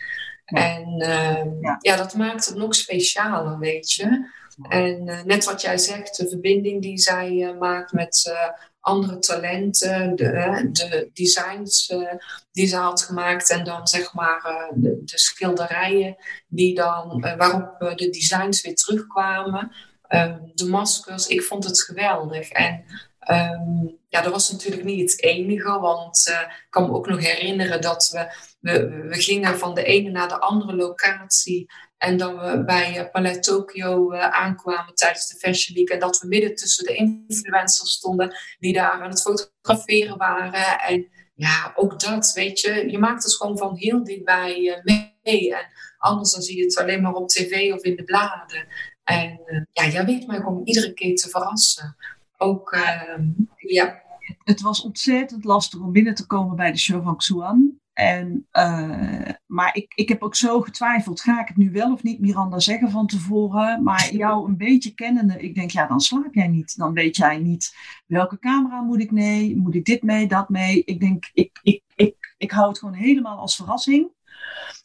En 0.44 0.94
uh, 0.98 1.60
ja. 1.60 1.76
ja. 1.80 1.96
dat 1.96 2.14
maakt 2.14 2.46
het 2.46 2.56
nog 2.56 2.74
specialer, 2.74 3.58
weet 3.58 3.92
je. 3.92 4.34
En 4.68 5.08
uh, 5.08 5.22
net 5.22 5.44
wat 5.44 5.60
jij 5.60 5.78
zegt, 5.78 6.16
de 6.16 6.28
verbinding 6.28 6.82
die 6.82 6.98
zij 6.98 7.56
maakt 7.58 7.92
met 7.92 8.36
andere 8.86 9.18
talenten, 9.18 10.16
de, 10.16 10.68
de 10.72 11.10
designs 11.12 11.90
uh, 11.90 12.12
die 12.52 12.66
ze 12.66 12.76
had 12.76 13.02
gemaakt 13.02 13.50
en 13.50 13.64
dan 13.64 13.86
zeg 13.86 14.14
maar 14.14 14.44
uh, 14.46 14.82
de, 14.82 15.02
de, 15.04 15.18
schilderijen 15.18 16.16
die 16.48 16.74
dan, 16.74 17.24
uh, 17.24 17.36
waarop 17.36 17.92
de 17.96 18.10
designs 18.10 18.62
weer 18.62 18.74
terugkwamen. 18.74 19.72
Ehm, 20.08 20.38
de 20.54 20.66
maskers, 20.66 21.26
ik 21.26 21.42
vond 21.42 21.64
het 21.64 21.82
geweldig. 21.82 22.48
En 22.48 22.84
um, 23.30 23.98
ja, 24.08 24.20
dat 24.20 24.32
was 24.32 24.52
natuurlijk 24.52 24.84
niet 24.84 25.10
het 25.10 25.22
enige, 25.22 25.78
want 25.78 26.28
ik 26.28 26.66
kan 26.70 26.86
me 26.86 26.92
ook 26.92 27.08
nog 27.08 27.20
herinneren 27.20 27.80
dat 27.80 28.10
we, 28.12 28.34
we, 28.60 28.88
we 28.88 29.14
gingen 29.14 29.58
van 29.58 29.74
de 29.74 29.82
ene 29.82 30.10
naar 30.10 30.28
de 30.28 30.38
andere 30.38 30.74
locatie 30.74 31.66
en 31.98 32.16
dat 32.16 32.40
we 32.40 32.64
bij 32.64 32.98
uh, 32.98 33.10
Palet 33.10 33.42
Tokyo 33.42 34.12
uh, 34.12 34.28
aankwamen 34.28 34.94
tijdens 34.94 35.28
de 35.28 35.38
Fashion 35.38 35.76
Week. 35.76 35.88
En 35.88 35.98
dat 35.98 36.18
we 36.18 36.26
midden 36.26 36.54
tussen 36.54 36.84
de 36.84 36.94
influencers 36.94 37.90
stonden 37.90 38.36
die 38.58 38.72
daar 38.72 38.90
aan 38.90 39.10
het 39.10 39.20
fotograferen 39.20 40.16
waren. 40.16 40.78
En 40.80 41.08
ja, 41.34 41.72
ook 41.76 42.00
dat, 42.00 42.32
weet 42.32 42.60
je, 42.60 42.90
je 42.90 42.98
maakt 42.98 43.22
het 43.22 43.34
gewoon 43.34 43.58
van 43.58 43.76
heel 43.76 44.04
dichtbij 44.04 44.80
mee. 45.22 45.54
En 45.54 45.66
anders 45.98 46.32
dan 46.32 46.42
zie 46.42 46.56
je 46.56 46.64
het 46.64 46.78
alleen 46.78 47.02
maar 47.02 47.14
op 47.14 47.28
tv 47.28 47.72
of 47.72 47.82
in 47.82 47.96
de 47.96 48.04
bladen. 48.04 48.66
En 49.04 49.40
ja, 49.72 49.86
jij 49.86 50.04
weet 50.04 50.26
mij 50.26 50.36
gewoon 50.36 50.64
iedere 50.64 50.92
keer 50.92 51.16
te 51.16 51.28
verrassen. 51.28 51.96
Ook, 52.36 52.72
ehm, 52.72 53.28
ja. 53.56 54.04
Het 54.44 54.60
was 54.60 54.82
ontzettend 54.82 55.44
lastig 55.44 55.80
om 55.80 55.92
binnen 55.92 56.14
te 56.14 56.26
komen 56.26 56.56
bij 56.56 56.72
de 56.72 56.78
show 56.78 57.04
van 57.04 57.16
Xuan. 57.16 57.78
En, 57.92 58.46
uh, 58.52 59.28
maar 59.46 59.76
ik, 59.76 59.92
ik 59.94 60.08
heb 60.08 60.22
ook 60.22 60.34
zo 60.34 60.60
getwijfeld, 60.60 61.20
ga 61.20 61.40
ik 61.40 61.48
het 61.48 61.56
nu 61.56 61.70
wel 61.70 61.92
of 61.92 62.02
niet 62.02 62.20
Miranda 62.20 62.58
zeggen 62.58 62.90
van 62.90 63.06
tevoren? 63.06 63.82
Maar 63.82 64.14
jou 64.14 64.48
een 64.48 64.56
beetje 64.56 64.94
kennende, 64.94 65.40
ik 65.40 65.54
denk, 65.54 65.70
ja, 65.70 65.86
dan 65.86 66.00
slaap 66.00 66.34
jij 66.34 66.48
niet. 66.48 66.76
Dan 66.76 66.92
weet 66.92 67.16
jij 67.16 67.38
niet 67.38 67.76
welke 68.06 68.38
camera 68.38 68.80
moet 68.80 69.00
ik 69.00 69.10
mee, 69.10 69.56
moet 69.56 69.74
ik 69.74 69.84
dit 69.84 70.02
mee, 70.02 70.26
dat 70.26 70.48
mee. 70.48 70.84
Ik 70.84 71.00
denk, 71.00 71.30
ik, 71.32 71.58
ik, 71.62 71.82
ik, 71.94 72.34
ik 72.38 72.50
hou 72.50 72.68
het 72.68 72.78
gewoon 72.78 72.94
helemaal 72.94 73.38
als 73.38 73.56
verrassing. 73.56 74.10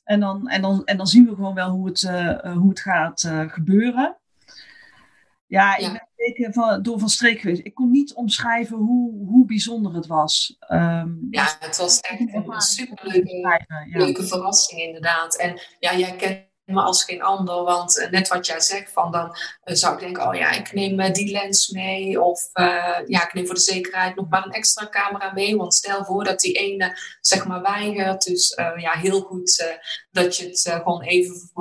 En 0.04 0.20
dan, 0.20 0.48
en 0.48 0.62
dan, 0.62 0.86
en 0.86 0.98
dan 0.98 1.08
zien 1.08 1.26
we 1.26 1.36
gewoon 1.36 1.56
wel 1.56 1.70
hoe 1.70 1.88
het, 1.88 2.02
uh, 2.02 2.54
hoe 2.54 2.70
het 2.70 2.80
gaat 2.80 3.24
uh, 3.24 3.50
gebeuren. 3.50 4.18
Ja, 5.46 5.78
ik 5.78 5.92
ben 5.92 6.10
van, 6.52 6.82
door 6.82 7.00
van 7.00 7.10
streek 7.10 7.40
geweest. 7.40 7.66
Ik 7.66 7.74
kon 7.74 7.92
niet 7.92 8.14
omschrijven 8.14 8.78
hoe, 8.78 9.26
hoe 9.26 9.46
bijzonder 9.46 9.94
het 9.94 10.08
was. 10.08 10.58
Um, 10.70 11.28
ja, 11.30 11.58
het 11.60 11.78
was 11.78 12.00
echt 12.00 12.20
een 12.20 12.62
superleuke 12.62 13.86
leuke 13.90 14.24
verrassing 14.24 14.82
inderdaad. 14.82 15.38
En 15.38 15.60
ja, 15.80 15.96
jij 15.98 16.16
kent 16.16 16.50
me 16.66 16.82
als 16.82 17.04
geen 17.04 17.22
ander. 17.22 17.64
Want 17.64 17.98
uh, 17.98 18.10
net 18.10 18.28
wat 18.28 18.46
jij 18.46 18.60
zegt, 18.60 18.92
van 18.92 19.12
dan 19.12 19.28
uh, 19.30 19.76
zou 19.76 19.94
ik 19.94 20.00
denken, 20.00 20.28
oh 20.28 20.36
ja, 20.36 20.52
ik 20.52 20.74
neem 20.74 21.00
uh, 21.00 21.12
die 21.12 21.32
lens 21.32 21.68
mee. 21.68 22.22
Of 22.22 22.50
ja, 23.06 23.24
ik 23.24 23.34
neem 23.34 23.46
voor 23.46 23.56
de 23.56 23.62
zekerheid 23.62 24.16
nog 24.16 24.30
maar 24.30 24.46
een 24.46 24.52
extra 24.52 24.88
camera 24.90 25.32
mee. 25.34 25.58
Want 25.58 25.74
stel 25.74 26.06
voor 26.06 26.24
dat 26.24 26.40
die 26.40 26.54
ene 26.54 26.98
zeg 27.22 27.46
maar 27.46 27.62
weigert. 27.62 28.24
Dus 28.24 28.54
ja, 28.78 28.92
heel 28.92 29.22
goed 29.22 29.80
dat 30.12 30.38
je 30.38 30.46
het 30.48 30.62
gewoon 30.84 31.02
even 31.02 31.52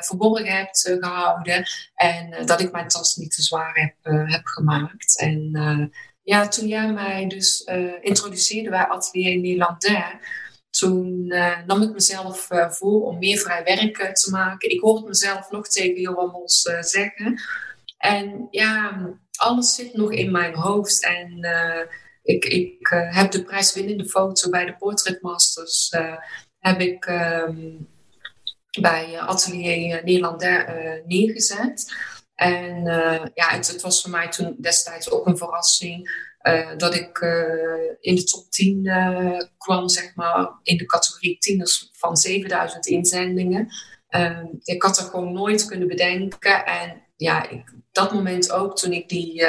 verborgen 0.00 0.56
hebt 0.56 0.96
gehouden. 1.00 1.66
En 1.94 2.46
dat 2.46 2.60
ik 2.60 2.72
mijn 2.72 2.88
tas 2.88 3.16
niet 3.16 3.34
te 3.34 3.42
zwaar 3.42 3.74
heb, 3.74 3.94
heb 4.30 4.46
gemaakt. 4.46 5.18
En 5.18 5.52
ja, 6.22 6.48
toen 6.48 6.68
jij 6.68 6.92
mij 6.92 7.26
dus 7.26 7.68
introduceerde 8.00 8.70
bij 8.70 8.86
Atelier 8.86 9.38
Nederlandais 9.38 10.14
toen 10.78 11.24
uh, 11.28 11.56
nam 11.66 11.82
ik 11.82 11.92
mezelf 11.92 12.50
uh, 12.50 12.70
voor 12.70 13.02
om 13.02 13.18
meer 13.18 13.38
vrij 13.38 13.64
werk 13.64 13.98
uh, 13.98 14.12
te 14.12 14.30
maken. 14.30 14.70
Ik 14.70 14.80
hoorde 14.80 15.06
mezelf 15.06 15.50
nog 15.50 15.68
tegen 15.68 16.00
Johan 16.00 16.42
zeggen. 16.80 17.40
En 17.98 18.48
ja, 18.50 19.00
alles 19.36 19.74
zit 19.74 19.94
nog 19.94 20.12
in 20.12 20.30
mijn 20.30 20.54
hoofd. 20.54 21.04
En 21.04 21.46
ik, 22.22 22.44
ik 22.44 22.88
heb 23.10 23.30
de 23.30 23.44
prijswinnende 23.44 24.08
foto 24.08 24.50
bij 24.50 24.64
de 24.64 24.76
Portrait 24.76 25.22
Masters 25.22 25.90
heb 26.58 26.80
ik, 26.80 27.06
um, 27.06 27.88
bij 28.80 29.20
Atelier 29.20 30.04
Nederlander 30.04 31.02
neergezet. 31.06 31.94
En 32.34 32.84
ja, 33.34 33.48
het, 33.48 33.68
het, 33.68 33.82
was 33.82 34.02
voor 34.02 34.10
mij 34.10 34.28
toen 34.28 34.56
destijds 34.60 35.10
ook 35.10 35.26
een 35.26 35.38
verrassing 35.38 36.10
uh, 36.48 36.76
dat 36.76 36.94
ik 36.94 37.20
uh, 37.20 37.30
in 38.00 38.14
de 38.14 38.24
top 38.24 38.50
10 38.50 38.84
uh, 38.84 38.96
eh, 38.96 39.46
kwam, 39.58 39.88
zeg 39.88 40.14
maar, 40.14 40.50
in 40.62 40.76
de 40.76 40.86
categorie 40.86 41.38
tieners 41.38 41.90
van 41.92 42.16
7000 42.16 42.86
inzendingen. 42.86 43.68
Ehm, 44.08 44.46
ik 44.62 44.82
had 44.82 44.96
dat 44.96 45.04
gewoon 45.04 45.32
nooit 45.32 45.66
kunnen 45.66 45.88
bedenken. 45.88 46.66
En 46.66 47.02
ja, 47.16 47.48
ik, 47.50 47.72
dat 47.92 48.12
moment 48.12 48.52
ook, 48.52 48.76
toen 48.76 48.92
ik 48.92 49.08
die 49.08 49.46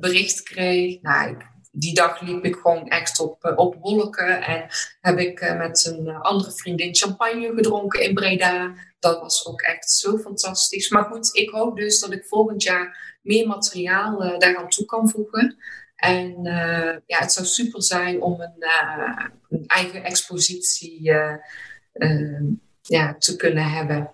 bericht 0.00 0.42
kreeg, 0.42 1.00
nou, 1.02 1.36
die 1.72 1.94
dag 1.94 2.20
liep 2.20 2.44
ik 2.44 2.54
gewoon 2.54 2.88
echt 2.88 3.20
op, 3.20 3.52
op 3.56 3.76
wolken. 3.80 4.42
En 4.42 4.66
heb 5.00 5.18
ik 5.18 5.54
met 5.56 5.84
een 5.86 6.08
andere 6.08 6.52
vriendin 6.52 6.94
champagne 6.94 7.52
gedronken 7.54 8.00
in 8.00 8.14
Breda. 8.14 8.74
Dat 8.98 9.20
was 9.20 9.46
ook 9.46 9.60
echt 9.60 9.90
zo 9.90 10.18
fantastisch. 10.18 10.88
Maar 10.88 11.04
goed, 11.04 11.34
ik 11.34 11.50
hoop 11.50 11.76
dus 11.76 12.00
dat 12.00 12.12
ik 12.12 12.24
volgend 12.24 12.62
jaar 12.62 13.18
meer 13.24 13.46
materiaal 13.46 14.24
uh, 14.24 14.38
daaraan 14.38 14.68
toe 14.68 14.84
kan 14.84 15.10
voegen. 15.10 15.56
En 16.04 16.46
uh, 16.46 16.96
ja, 17.06 17.18
het 17.18 17.32
zou 17.32 17.46
super 17.46 17.82
zijn 17.82 18.22
om 18.22 18.40
een, 18.40 18.56
uh, 18.58 19.26
een 19.48 19.66
eigen 19.66 20.04
expositie 20.04 21.10
uh, 21.10 22.40
ja, 22.82 23.14
te 23.18 23.36
kunnen 23.36 23.70
hebben. 23.70 24.10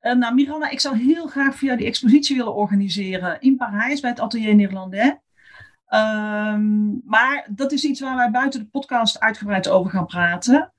nou, 0.00 0.34
Miranda, 0.34 0.70
ik 0.70 0.80
zou 0.80 0.98
heel 0.98 1.26
graag 1.26 1.60
jou 1.60 1.78
die 1.78 1.86
expositie 1.86 2.36
willen 2.36 2.54
organiseren 2.54 3.40
in 3.40 3.56
Parijs 3.56 4.00
bij 4.00 4.10
het 4.10 4.20
Atelier 4.20 4.54
Nederlandais. 4.54 5.14
Um, 5.90 7.00
maar 7.04 7.48
dat 7.50 7.72
is 7.72 7.84
iets 7.84 8.00
waar 8.00 8.16
wij 8.16 8.30
buiten 8.30 8.60
de 8.60 8.66
podcast 8.66 9.20
uitgebreid 9.20 9.68
over 9.68 9.90
gaan 9.90 10.06
praten. 10.06 10.72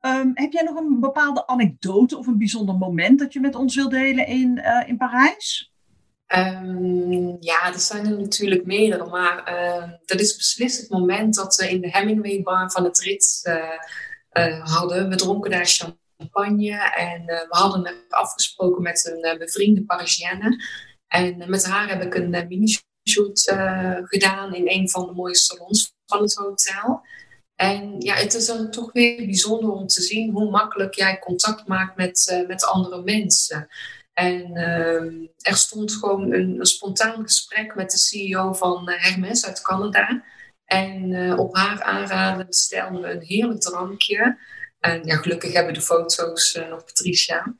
Um, 0.00 0.30
heb 0.34 0.52
jij 0.52 0.62
nog 0.62 0.76
een 0.76 1.00
bepaalde 1.00 1.46
anekdote 1.46 2.18
of 2.18 2.26
een 2.26 2.38
bijzonder 2.38 2.74
moment 2.74 3.18
dat 3.18 3.32
je 3.32 3.40
met 3.40 3.54
ons 3.54 3.74
wilt 3.74 3.90
delen 3.90 4.26
in, 4.26 4.62
in 4.86 4.96
Parijs? 4.96 5.72
Um, 6.36 7.36
ja, 7.40 7.72
er 7.72 7.78
zijn 7.78 8.06
er 8.06 8.18
natuurlijk 8.18 8.64
meerdere, 8.66 9.06
maar 9.06 9.44
dat 10.04 10.20
is 10.20 10.36
beslist 10.36 10.80
het 10.80 10.90
moment 10.90 11.34
dat 11.34 11.56
we 11.56 11.70
in 11.70 11.80
de 11.80 11.90
Hemingway 11.90 12.42
bar 12.42 12.70
van 12.70 12.84
het 12.84 12.98
Ritz 12.98 13.44
uh, 13.44 13.54
uh, 14.32 14.74
hadden. 14.74 15.08
We 15.08 15.16
dronken 15.16 15.50
daar 15.50 15.66
champagne 15.66 16.92
en 16.94 17.24
we 17.24 17.46
hadden 17.48 17.94
afgesproken 18.08 18.82
met 18.82 19.18
een 19.22 19.38
bevriende 19.38 19.84
Parisienne. 19.84 20.64
En 21.06 21.50
met 21.50 21.64
haar 21.64 21.88
heb 21.88 22.02
ik 22.02 22.14
een 22.14 22.30
mini-shoot 22.48 23.52
gedaan 24.02 24.54
in 24.54 24.68
een 24.68 24.90
van 24.90 25.06
de 25.06 25.12
mooie 25.12 25.36
salons 25.36 25.92
van 26.06 26.22
het 26.22 26.34
hotel. 26.34 27.00
En 27.54 28.00
ja, 28.00 28.14
het 28.14 28.34
is 28.34 28.46
dan 28.46 28.70
toch 28.70 28.92
weer 28.92 29.16
bijzonder 29.16 29.70
om 29.70 29.86
te 29.86 30.02
zien 30.02 30.30
hoe 30.30 30.50
makkelijk 30.50 30.94
jij 30.94 31.18
contact 31.18 31.66
maakt 31.66 31.96
met, 31.96 32.44
met 32.46 32.64
andere 32.64 33.02
mensen. 33.02 33.68
En 34.18 34.50
uh, 34.56 35.28
er 35.38 35.56
stond 35.56 35.92
gewoon 35.92 36.32
een, 36.32 36.58
een, 36.58 36.66
spontaan 36.66 37.22
gesprek 37.22 37.74
met 37.74 37.90
de 37.90 37.98
CEO 37.98 38.52
van 38.52 38.90
uh, 38.90 39.02
Hermes 39.02 39.46
uit 39.46 39.62
Canada. 39.62 40.24
En 40.64 41.10
uh, 41.10 41.38
op 41.38 41.56
haar 41.56 41.82
aanraden 41.82 42.46
bestelden 42.46 43.02
we 43.02 43.10
een 43.10 43.22
heerlijk 43.22 43.60
drankje. 43.60 44.38
En 44.80 45.04
ja, 45.04 45.16
gelukkig 45.16 45.52
hebben 45.52 45.74
de 45.74 45.80
foto's 45.80 46.54
uh, 46.54 46.68
nog 46.68 46.84
Patricia. 46.84 47.54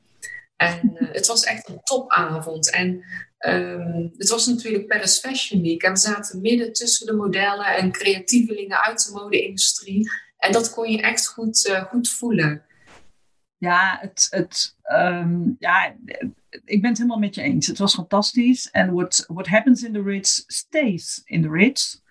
En 0.55 0.95
het 1.11 1.27
was 1.27 1.43
echt 1.43 1.69
een 1.69 1.83
topavond. 1.83 2.71
En 2.71 3.03
um, 3.39 4.13
het 4.17 4.29
was 4.29 4.45
natuurlijk 4.45 4.87
Paris 4.87 5.19
Fashion 5.19 5.61
Week. 5.61 5.83
En 5.83 5.91
we 5.91 5.99
zaten 5.99 6.41
midden 6.41 6.73
tussen 6.73 7.05
de 7.05 7.13
modellen 7.13 7.75
en 7.75 7.91
creatievelingen 7.91 8.83
uit 8.83 9.05
de 9.05 9.11
mode-industrie. 9.11 10.09
En 10.37 10.51
dat 10.51 10.73
kon 10.73 10.91
je 10.91 11.01
echt 11.01 11.27
goed, 11.27 11.83
goed 11.89 12.09
voelen. 12.09 12.63
Ja, 13.57 13.97
het, 14.01 14.27
het, 14.29 14.77
um, 14.93 15.55
ja, 15.59 15.95
ik 16.65 16.81
ben 16.81 16.89
het 16.89 16.97
helemaal 16.97 17.19
met 17.19 17.35
je 17.35 17.41
eens. 17.41 17.67
Het 17.67 17.77
was 17.77 17.93
fantastisch. 17.93 18.69
En 18.69 18.93
what, 18.93 19.25
what 19.27 19.47
happens 19.47 19.83
in 19.83 19.93
the 19.93 20.01
Ritz 20.01 20.43
stays 20.47 21.21
in 21.25 21.41
the 21.41 21.49
Ritz. 21.49 22.01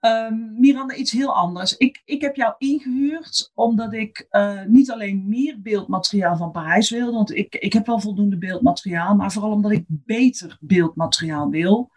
Um, 0.00 0.60
Miranda, 0.60 0.94
iets 0.94 1.12
heel 1.12 1.34
anders. 1.34 1.76
Ik, 1.76 2.02
ik 2.04 2.20
heb 2.20 2.36
jou 2.36 2.54
ingehuurd 2.58 3.50
omdat 3.54 3.92
ik 3.92 4.26
uh, 4.30 4.62
niet 4.64 4.90
alleen 4.90 5.28
meer 5.28 5.62
beeldmateriaal 5.62 6.36
van 6.36 6.50
Parijs 6.50 6.90
wil, 6.90 7.12
want 7.12 7.34
ik, 7.34 7.54
ik 7.54 7.72
heb 7.72 7.86
wel 7.86 8.00
voldoende 8.00 8.38
beeldmateriaal, 8.38 9.14
maar 9.14 9.32
vooral 9.32 9.50
omdat 9.50 9.70
ik 9.70 9.84
beter 9.88 10.56
beeldmateriaal 10.60 11.50
wil. 11.50 11.90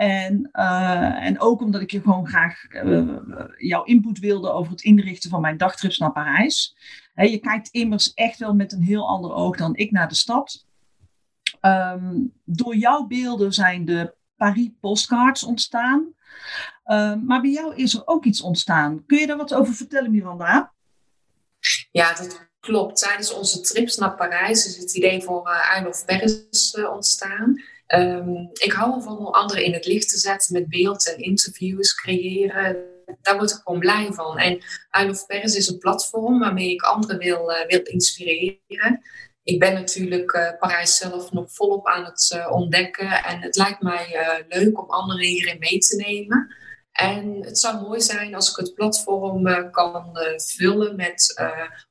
En, 0.00 0.48
uh, 0.52 1.24
en 1.24 1.40
ook 1.40 1.60
omdat 1.60 1.80
ik 1.80 1.90
je 1.90 2.00
gewoon 2.00 2.26
graag 2.26 2.64
uh, 2.70 3.16
jouw 3.56 3.84
input 3.84 4.18
wilde 4.18 4.50
over 4.50 4.72
het 4.72 4.82
inrichten 4.82 5.30
van 5.30 5.40
mijn 5.40 5.56
dagtrips 5.56 5.98
naar 5.98 6.12
Parijs. 6.12 6.76
Je 7.14 7.38
kijkt 7.38 7.68
immers 7.68 8.14
echt 8.14 8.38
wel 8.38 8.54
met 8.54 8.72
een 8.72 8.82
heel 8.82 9.08
ander 9.08 9.32
oog 9.32 9.56
dan 9.56 9.76
ik 9.76 9.90
naar 9.90 10.08
de 10.08 10.14
stad. 10.14 10.66
Um, 11.60 12.32
door 12.44 12.76
jouw 12.76 13.06
beelden 13.06 13.52
zijn 13.52 13.84
de 13.84 14.14
Paris 14.36 14.70
postcards 14.80 15.44
ontstaan. 15.44 16.14
Uh, 16.86 17.14
maar 17.14 17.40
bij 17.40 17.50
jou 17.50 17.74
is 17.74 17.94
er 17.94 18.02
ook 18.04 18.24
iets 18.24 18.40
ontstaan. 18.40 19.06
Kun 19.06 19.18
je 19.18 19.26
daar 19.26 19.36
wat 19.36 19.54
over 19.54 19.74
vertellen, 19.74 20.10
Miranda? 20.10 20.72
Ja, 21.90 22.14
dat 22.14 22.48
klopt. 22.60 22.98
Tijdens 22.98 23.32
onze 23.34 23.60
trips 23.60 23.96
naar 23.96 24.14
Parijs 24.14 24.66
is 24.66 24.76
het 24.76 24.94
idee 24.96 25.22
voor 25.22 25.48
uh, 25.48 25.76
Isle 25.78 26.04
Paris 26.06 26.76
ontstaan. 26.90 27.62
Um, 27.94 28.50
ik 28.52 28.72
hou 28.72 28.94
ervan 28.94 29.18
om 29.18 29.26
anderen 29.26 29.64
in 29.64 29.72
het 29.72 29.86
licht 29.86 30.08
te 30.08 30.18
zetten 30.18 30.52
met 30.52 30.68
beeld 30.68 31.14
en 31.14 31.18
interviews 31.18 31.94
creëren. 31.94 32.76
Daar 33.22 33.36
word 33.36 33.50
ik 33.50 33.60
gewoon 33.64 33.78
blij 33.78 34.12
van. 34.12 34.38
En 34.38 34.62
Isle 35.00 35.10
of 35.10 35.26
Paris 35.26 35.56
is 35.56 35.68
een 35.68 35.78
platform 35.78 36.38
waarmee 36.38 36.70
ik 36.70 36.82
anderen 36.82 37.18
wil, 37.18 37.50
uh, 37.50 37.66
wil 37.66 37.80
inspireren 37.82 39.00
ik 39.42 39.58
ben 39.58 39.74
natuurlijk 39.74 40.32
uh, 40.32 40.50
Parijs 40.58 40.96
zelf 40.96 41.32
nog 41.32 41.52
volop 41.52 41.86
aan 41.86 42.04
het 42.04 42.34
uh, 42.36 42.52
ontdekken. 42.52 43.24
En 43.24 43.40
het 43.40 43.56
lijkt 43.56 43.82
mij 43.82 44.06
leuk 44.48 44.82
om 44.82 44.90
anderen 44.90 45.24
hierin 45.24 45.58
mee 45.58 45.78
te 45.78 45.96
nemen. 45.96 46.54
En 46.92 47.44
het 47.44 47.58
zou 47.58 47.80
mooi 47.80 48.00
zijn 48.00 48.34
als 48.34 48.50
ik 48.50 48.56
het 48.56 48.74
platform 48.74 49.70
kan 49.70 50.18
vullen 50.36 50.96
met 50.96 51.42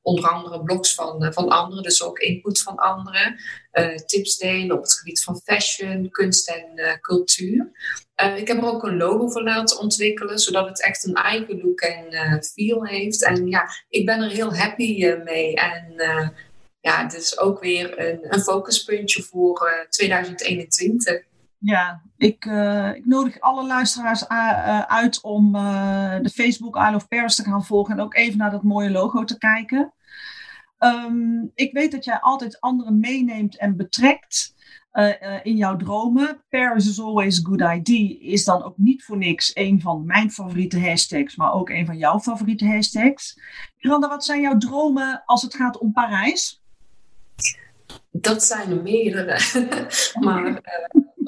onder 0.02 0.28
andere 0.28 0.62
blogs 0.62 0.94
van, 0.94 1.32
van 1.32 1.48
anderen, 1.48 1.82
dus 1.82 2.02
ook 2.02 2.18
input 2.18 2.62
van 2.62 2.76
anderen, 2.76 3.36
tips 4.06 4.36
delen 4.36 4.76
op 4.76 4.82
het 4.82 4.94
gebied 4.94 5.22
van 5.22 5.40
fashion, 5.44 6.10
kunst 6.10 6.48
en 6.48 6.98
cultuur. 7.00 7.70
ik 8.36 8.48
heb 8.48 8.56
er 8.56 8.64
ook 8.64 8.82
een 8.82 8.96
logo 8.96 9.28
voor 9.28 9.42
laten 9.42 9.78
ontwikkelen, 9.78 10.38
zodat 10.38 10.68
het 10.68 10.82
echt 10.82 11.06
een 11.06 11.14
eigen 11.14 11.60
look 11.60 11.80
en 11.80 12.42
feel 12.44 12.86
heeft. 12.86 13.24
En 13.24 13.46
ja, 13.46 13.68
ik 13.88 14.06
ben 14.06 14.22
er 14.22 14.30
heel 14.30 14.54
happy 14.54 15.14
mee. 15.24 15.54
En 15.54 15.94
ja, 16.80 17.02
het 17.02 17.14
is 17.14 17.38
ook 17.38 17.60
weer 17.60 17.98
een, 17.98 18.34
een 18.34 18.40
focuspuntje 18.40 19.22
voor 19.22 19.68
uh, 19.68 19.80
eh, 19.80 19.88
2021. 19.88 21.22
Ja, 21.62 22.02
ik, 22.16 22.44
uh, 22.44 22.94
ik 22.94 23.06
nodig 23.06 23.40
alle 23.40 23.66
luisteraars 23.66 24.22
uh, 24.22 24.80
uit 24.80 25.20
om 25.20 25.52
de 26.22 26.30
Facebook 26.34 26.76
Isle 26.76 26.94
of 26.94 27.08
Paris 27.08 27.34
te 27.34 27.44
gaan 27.44 27.64
volgen 27.64 27.94
en 27.94 28.00
ook 28.00 28.14
even 28.14 28.38
naar 28.38 28.50
dat 28.50 28.62
mooie 28.62 28.90
logo 28.90 29.24
te 29.24 29.38
kijken. 29.38 29.92
Um, 30.78 31.50
ik 31.54 31.72
weet 31.72 31.92
dat 31.92 32.04
jij 32.04 32.20
altijd 32.20 32.60
anderen 32.60 33.00
meeneemt 33.00 33.58
en 33.58 33.76
betrekt 33.76 34.54
in 35.42 35.56
jouw 35.56 35.76
dromen. 35.76 36.44
Paris 36.48 36.88
is 36.88 37.00
always 37.00 37.38
a 37.38 37.48
good 37.48 37.60
idea 37.60 38.16
is 38.20 38.44
dan 38.44 38.62
ook 38.62 38.78
niet 38.78 39.04
voor 39.04 39.16
niks 39.16 39.50
een 39.54 39.80
van 39.80 40.06
mijn 40.06 40.30
favoriete 40.30 40.80
hashtags, 40.80 41.36
maar 41.36 41.52
ook 41.52 41.70
een 41.70 41.86
van 41.86 41.98
jouw 41.98 42.20
favoriete 42.20 42.66
hashtags. 42.66 43.40
Miranda, 43.78 44.08
wat 44.08 44.24
zijn 44.24 44.40
jouw 44.40 44.56
dromen 44.56 45.22
als 45.26 45.42
het 45.42 45.54
gaat 45.54 45.78
om 45.78 45.92
Parijs? 45.92 46.62
Dat 48.10 48.44
zijn 48.44 48.70
er 48.70 48.82
meerdere. 48.82 49.38
maar 50.24 50.60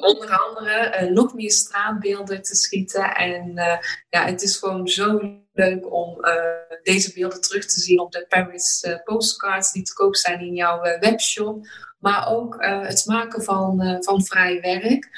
onder 0.03 0.29
andere 0.29 1.01
uh, 1.01 1.11
nog 1.11 1.33
meer 1.33 1.51
straatbeelden 1.51 2.41
te 2.41 2.55
schieten. 2.55 3.15
En 3.15 3.49
uh, 3.49 3.77
ja, 4.09 4.25
het 4.25 4.41
is 4.41 4.57
gewoon 4.57 4.87
zo 4.87 5.39
leuk 5.53 5.93
om 5.93 6.17
deze 6.83 7.13
beelden 7.13 7.41
terug 7.41 7.65
te 7.65 7.79
zien 7.79 7.99
op 7.99 8.11
de 8.11 8.25
Paris 8.27 8.87
postcards 9.03 9.71
die 9.71 9.83
te 9.83 9.93
koop 9.93 10.15
zijn 10.15 10.39
in 10.39 10.53
jouw 10.53 10.81
webshop. 10.81 11.67
Maar 11.99 12.27
ook 12.27 12.55
het 12.65 13.05
maken 13.05 13.43
van, 13.43 13.97
van 13.99 14.25
vrij 14.25 14.61
werk. 14.61 15.09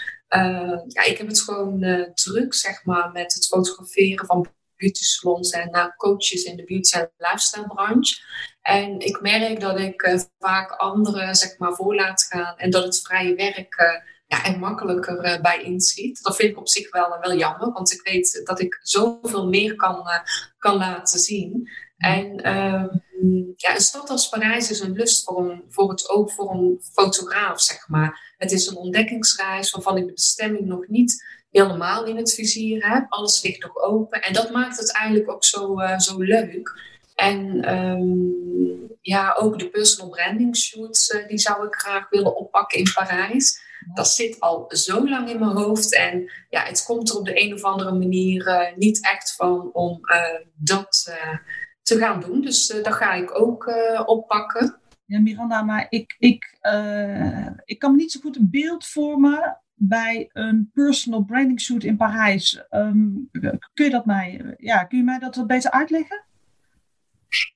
ja, 0.88 1.04
ik 1.04 1.18
heb 1.18 1.28
het 1.28 1.42
gewoon 1.42 1.80
druk, 2.14 2.54
zeg 2.54 2.84
maar, 2.84 3.12
met 3.12 3.34
het 3.34 3.48
fotograferen 3.48 4.26
van 4.26 4.48
beauty 4.78 5.04
salons 5.04 5.52
en 5.52 5.72
naar 5.72 5.96
coaches 5.96 6.44
in 6.44 6.56
de 6.56 6.64
beauty 6.64 6.98
en 6.98 7.12
lifestyle 7.18 7.68
branche. 7.68 8.24
En 8.62 9.00
ik 9.00 9.22
merk 9.22 9.60
dat 9.60 9.80
ik 9.80 10.02
uh, 10.02 10.20
vaak 10.40 10.72
anderen 10.72 11.36
zeg 11.36 11.58
maar 11.58 11.74
voor 11.74 11.96
laat 11.96 12.24
gaan 12.24 12.58
en 12.58 12.70
dat 12.70 12.84
het 12.84 13.02
vrije 13.02 13.36
werk 13.36 13.80
uh, 13.80 14.14
ja, 14.28 14.46
er 14.46 14.60
makkelijker 14.60 15.26
uh, 15.26 15.42
bij 15.42 15.62
inschiet. 15.62 16.24
Dat 16.24 16.36
vind 16.36 16.52
ik 16.52 16.58
op 16.58 16.70
zich 16.70 16.92
wel, 16.92 17.18
wel 17.22 17.38
jammer, 17.38 17.72
want 17.72 17.92
ik 17.92 18.02
weet 18.02 18.42
dat 18.44 18.60
ik 18.60 18.80
zoveel 18.82 19.48
meer 19.48 19.76
kan, 19.76 20.08
kan 20.58 20.76
laten 20.76 21.20
zien. 21.20 21.70
En 21.98 22.36
ehm, 22.36 22.88
ja, 23.56 23.76
een 23.76 23.82
stad 23.82 24.10
als 24.10 24.30
Parijs 24.30 24.70
is 24.70 24.80
een 24.80 24.94
lust 24.94 25.24
voor, 25.24 25.50
een, 25.50 25.64
voor 25.70 25.90
het 25.90 26.10
oog 26.10 26.34
voor 26.34 26.52
een 26.52 26.82
fotograaf, 26.94 27.62
zeg 27.62 27.88
maar. 27.88 28.34
Het 28.38 28.52
is 28.52 28.68
een 28.68 28.76
ontdekkingsreis 28.76 29.72
waarvan 29.72 29.98
ik 29.98 30.06
de 30.06 30.14
bestemming 30.14 30.66
nog 30.66 30.88
niet 30.88 31.24
helemaal 31.50 32.06
in 32.06 32.18
het 32.18 32.34
vizier 32.34 32.90
heb. 32.90 33.06
Alles 33.10 33.44
ligt 33.44 33.62
nog 33.62 33.78
open. 33.78 34.22
En 34.22 34.34
dat 34.34 34.52
maakt 34.52 34.78
het 34.78 34.92
eigenlijk 34.92 35.32
ook 35.32 35.44
zo, 35.44 35.78
zo 35.98 36.22
leuk. 36.22 36.74
En 37.16 37.74
um, 37.76 38.98
ja, 39.02 39.36
ook 39.40 39.60
de 39.60 39.70
personal 39.70 40.10
branding 40.10 40.58
shoots, 40.58 41.10
uh, 41.10 41.28
die 41.28 41.38
zou 41.38 41.68
ik 41.68 41.76
graag 41.76 42.10
willen 42.10 42.36
oppakken 42.36 42.80
in 42.80 42.92
Parijs. 42.94 43.64
Dat 43.94 44.08
zit 44.08 44.40
al 44.40 44.66
zo 44.68 45.10
lang 45.10 45.30
in 45.30 45.40
mijn 45.40 45.56
hoofd. 45.56 45.96
En 45.96 46.32
ja, 46.50 46.64
het 46.64 46.84
komt 46.86 47.10
er 47.10 47.18
op 47.18 47.26
de 47.26 47.42
een 47.44 47.54
of 47.54 47.64
andere 47.64 47.92
manier 47.92 48.48
uh, 48.48 48.78
niet 48.78 49.06
echt 49.06 49.36
van 49.36 49.70
om 49.74 50.00
uh, 50.02 50.48
dat 50.54 51.16
te 51.82 51.98
gaan 51.98 52.20
doen. 52.20 52.42
Dus 52.42 52.68
dat 52.68 52.94
ga 52.94 53.14
ik 53.14 53.40
ook 53.40 53.74
oppakken. 54.06 54.80
Ja, 55.06 55.20
Miranda, 55.20 55.62
maar 55.62 55.86
ik, 55.90 56.16
ik, 56.20 56.58
ik 57.66 57.80
kan 57.80 57.92
me 57.92 57.98
niet 57.98 58.12
zo 58.12 58.20
goed 58.20 58.36
een 58.36 58.50
beeld 58.52 58.86
vormen 58.86 59.62
bij 59.76 60.30
een 60.34 60.70
personal 60.74 61.24
branding 61.24 61.62
shoot 61.62 61.84
in 61.84 61.98
Parijs. 61.98 62.66
Um, 62.72 63.30
kun, 63.74 63.86
je 63.86 63.90
dat 63.90 64.06
mij, 64.06 64.56
ja, 64.58 64.84
kun 64.84 64.98
je 64.98 65.04
mij 65.04 65.20
dat 65.20 65.36
wat 65.36 65.48
beter 65.48 65.72
uitleggen? 65.72 66.25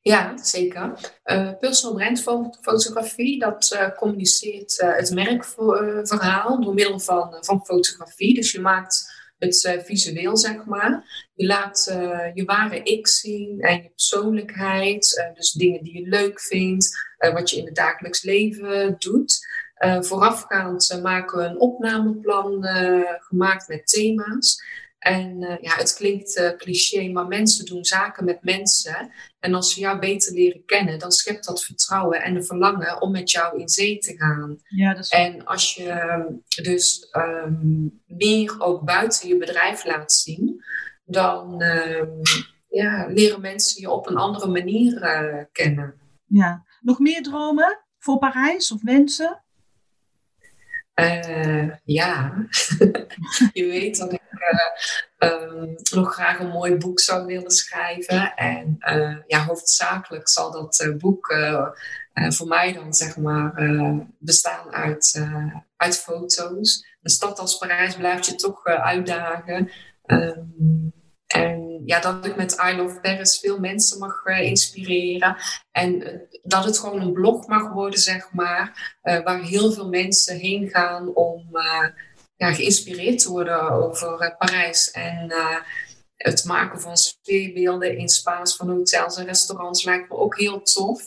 Ja, 0.01 0.37
zeker. 0.37 1.13
Uh, 1.25 1.51
personal 1.59 1.95
brand 1.95 2.23
fotografie, 2.61 3.39
dat 3.39 3.71
uh, 3.73 3.89
communiceert 3.95 4.79
uh, 4.81 4.95
het 4.95 5.11
merkverhaal 5.13 6.61
door 6.61 6.73
middel 6.73 6.99
van, 6.99 7.37
van 7.39 7.65
fotografie. 7.65 8.33
Dus 8.33 8.51
je 8.51 8.59
maakt 8.59 9.17
het 9.37 9.79
visueel, 9.85 10.37
zeg 10.37 10.65
maar. 10.65 11.27
Je 11.33 11.45
laat 11.45 11.85
je 12.33 12.43
ware 12.45 12.83
ik 12.83 13.07
zien 13.07 13.59
en 13.59 13.75
je 13.75 13.89
persoonlijkheid. 13.89 15.31
dus 15.35 15.51
dingen 15.51 15.83
die 15.83 16.01
je 16.01 16.09
leuk 16.09 16.41
vindt, 16.41 16.89
wat 17.17 17.49
je 17.49 17.57
in 17.57 17.65
het 17.65 17.75
dagelijks 17.75 18.23
leven 18.23 18.95
doet. 18.97 19.47
voorafgaand 19.99 20.99
maken 21.01 21.37
we 21.37 21.43
een 21.43 21.59
opnameplan 21.59 22.65
gemaakt 23.19 23.67
met 23.67 23.87
thema's. 23.87 24.61
En 24.99 25.41
uh, 25.41 25.57
ja, 25.61 25.75
het 25.75 25.93
klinkt 25.93 26.37
uh, 26.37 26.49
cliché, 26.49 27.09
maar 27.09 27.27
mensen 27.27 27.65
doen 27.65 27.85
zaken 27.85 28.25
met 28.25 28.43
mensen. 28.43 29.11
En 29.39 29.53
als 29.53 29.73
ze 29.73 29.79
jou 29.79 29.99
beter 29.99 30.33
leren 30.33 30.65
kennen, 30.65 30.99
dan 30.99 31.11
schept 31.11 31.45
dat 31.45 31.63
vertrouwen 31.63 32.21
en 32.21 32.35
een 32.35 32.45
verlangen 32.45 33.01
om 33.01 33.11
met 33.11 33.31
jou 33.31 33.59
in 33.59 33.69
zee 33.69 33.97
te 33.97 34.17
gaan. 34.17 34.57
Ja, 34.63 34.93
dat 34.93 35.03
is... 35.03 35.09
En 35.09 35.45
als 35.45 35.73
je 35.73 35.89
ehm, 35.89 36.25
dus 36.63 37.07
um, 37.17 38.01
meer 38.05 38.61
ook 38.61 38.85
buiten 38.85 39.27
je 39.27 39.37
bedrijf 39.37 39.85
laat 39.85 40.13
zien, 40.13 40.63
dan 41.05 41.61
um, 41.61 42.21
ja, 42.69 43.05
leren 43.07 43.41
mensen 43.41 43.81
je 43.81 43.89
op 43.89 44.07
een 44.07 44.17
andere 44.17 44.47
manier 44.47 45.03
uh, 45.03 45.43
kennen. 45.51 45.93
Ja, 46.25 46.65
nog 46.81 46.99
meer 46.99 47.21
dromen 47.21 47.85
voor 47.97 48.17
Parijs 48.17 48.71
of 48.71 48.83
wensen? 48.83 49.43
Ja, 51.83 52.33
je 53.53 53.65
weet 53.65 53.97
dat 53.97 54.13
ik 54.13 54.21
um, 55.17 55.75
nog 55.91 56.13
graag 56.13 56.39
een 56.39 56.49
mooi 56.49 56.75
boek 56.75 56.99
zou 56.99 57.25
willen 57.25 57.51
schrijven. 57.51 58.35
En 58.35 58.75
uh, 58.79 59.17
ja, 59.27 59.45
hoofdzakelijk 59.45 60.29
zal 60.29 60.51
dat 60.51 60.95
boek 60.97 61.33
voor 62.13 62.47
mij 62.47 62.73
dan 62.73 62.93
zeg 62.93 63.17
maar 63.17 63.53
bestaan 64.17 64.73
uit, 64.73 65.25
uit 65.77 65.97
foto's. 65.97 66.85
Een 67.01 67.11
stad 67.11 67.39
als 67.39 67.57
Parijs 67.57 67.95
blijft 67.95 68.25
je 68.25 68.35
toch 68.35 68.65
uitdagen. 68.65 69.71
Um, 70.05 70.93
en 71.33 71.81
ja, 71.85 71.99
dat 71.99 72.25
ik 72.25 72.35
met 72.35 72.61
I 72.71 72.75
Love 72.75 72.99
Paris 72.99 73.39
veel 73.39 73.59
mensen 73.59 73.99
mag 73.99 74.25
inspireren. 74.25 75.37
En 75.71 76.21
dat 76.43 76.63
het 76.63 76.79
gewoon 76.79 77.01
een 77.01 77.13
blog 77.13 77.47
mag 77.47 77.73
worden, 77.73 77.99
zeg 77.99 78.31
maar. 78.31 78.97
waar 79.01 79.41
heel 79.41 79.71
veel 79.71 79.89
mensen 79.89 80.37
heen 80.37 80.69
gaan 80.69 81.15
om 81.15 81.49
ja, 82.35 82.53
geïnspireerd 82.53 83.19
te 83.19 83.29
worden 83.29 83.69
over 83.69 84.35
Parijs. 84.37 84.91
En 84.91 85.33
het 86.15 86.43
maken 86.45 86.81
van 86.81 86.97
sfeerbeelden 86.97 87.97
in 87.97 88.09
spa's 88.09 88.55
van 88.55 88.69
hotels 88.69 89.17
en 89.17 89.25
restaurants 89.25 89.83
lijkt 89.83 90.09
me 90.09 90.15
ook 90.15 90.37
heel 90.37 90.61
tof. 90.61 91.03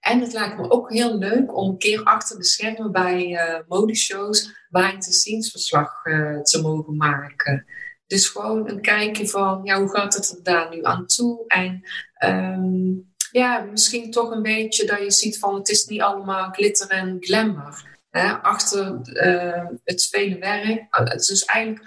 En 0.00 0.20
het 0.20 0.32
lijkt 0.32 0.56
me 0.56 0.70
ook 0.70 0.92
heel 0.92 1.18
leuk 1.18 1.56
om 1.56 1.70
een 1.70 1.78
keer 1.78 2.02
achter 2.02 2.36
de 2.36 2.44
schermen 2.44 2.92
bij 2.92 3.40
modeshows 3.68 4.66
behind 4.68 5.02
the 5.02 5.12
scenes 5.12 5.50
verslag 5.50 6.02
te 6.42 6.60
mogen 6.62 6.96
maken. 6.96 7.66
Dus 8.08 8.28
gewoon 8.28 8.68
een 8.68 8.80
kijkje 8.80 9.28
van, 9.28 9.60
ja, 9.64 9.78
hoe 9.78 9.90
gaat 9.90 10.14
het 10.14 10.30
er 10.30 10.42
daar 10.42 10.70
nu 10.70 10.84
aan 10.84 11.06
toe? 11.06 11.44
En 11.46 11.82
um, 12.24 13.12
ja, 13.30 13.60
misschien 13.60 14.10
toch 14.10 14.30
een 14.30 14.42
beetje 14.42 14.86
dat 14.86 14.98
je 14.98 15.10
ziet 15.10 15.38
van, 15.38 15.54
het 15.54 15.68
is 15.68 15.86
niet 15.86 16.00
allemaal 16.00 16.50
glitter 16.50 16.88
en 16.88 17.16
glamour. 17.20 17.98
Hè? 18.10 18.32
Achter 18.32 19.00
uh, 19.04 19.66
het 19.84 20.06
vele 20.10 20.38
werk, 20.38 20.86
het 20.90 21.20
is 21.20 21.26
dus 21.26 21.44
eigenlijk 21.44 21.86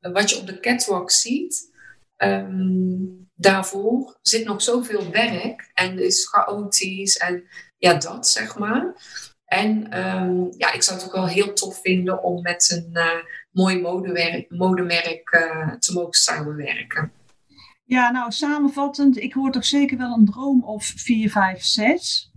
wat 0.00 0.30
je 0.30 0.36
op 0.36 0.46
de 0.46 0.60
catwalk 0.60 1.10
ziet, 1.10 1.70
um, 2.16 3.28
daarvoor 3.34 4.18
zit 4.22 4.44
nog 4.44 4.62
zoveel 4.62 5.10
werk 5.10 5.70
en 5.74 5.98
is 5.98 6.28
chaotisch 6.28 7.16
en 7.16 7.44
ja, 7.78 7.94
dat 7.94 8.28
zeg 8.28 8.58
maar. 8.58 8.94
En 9.46 9.98
um, 10.06 10.52
ja, 10.56 10.72
ik 10.72 10.82
zou 10.82 10.98
het 10.98 11.06
ook 11.06 11.14
wel 11.14 11.26
heel 11.26 11.52
tof 11.52 11.80
vinden 11.80 12.22
om 12.22 12.42
met 12.42 12.70
een 12.70 12.90
uh, 12.92 13.24
mooi 13.50 13.80
modemerk, 13.80 14.50
modemerk 14.50 15.32
uh, 15.32 15.72
te 15.72 15.92
mogen 15.92 16.12
samenwerken. 16.12 17.12
Ja, 17.84 18.10
nou 18.10 18.32
samenvattend, 18.32 19.16
ik 19.16 19.32
hoor 19.32 19.50
toch 19.50 19.64
zeker 19.64 19.98
wel 19.98 20.12
een 20.12 20.24
droom 20.24 20.64
of 20.64 20.84
4, 20.96 21.30
5, 21.30 21.62
6. 21.62 22.32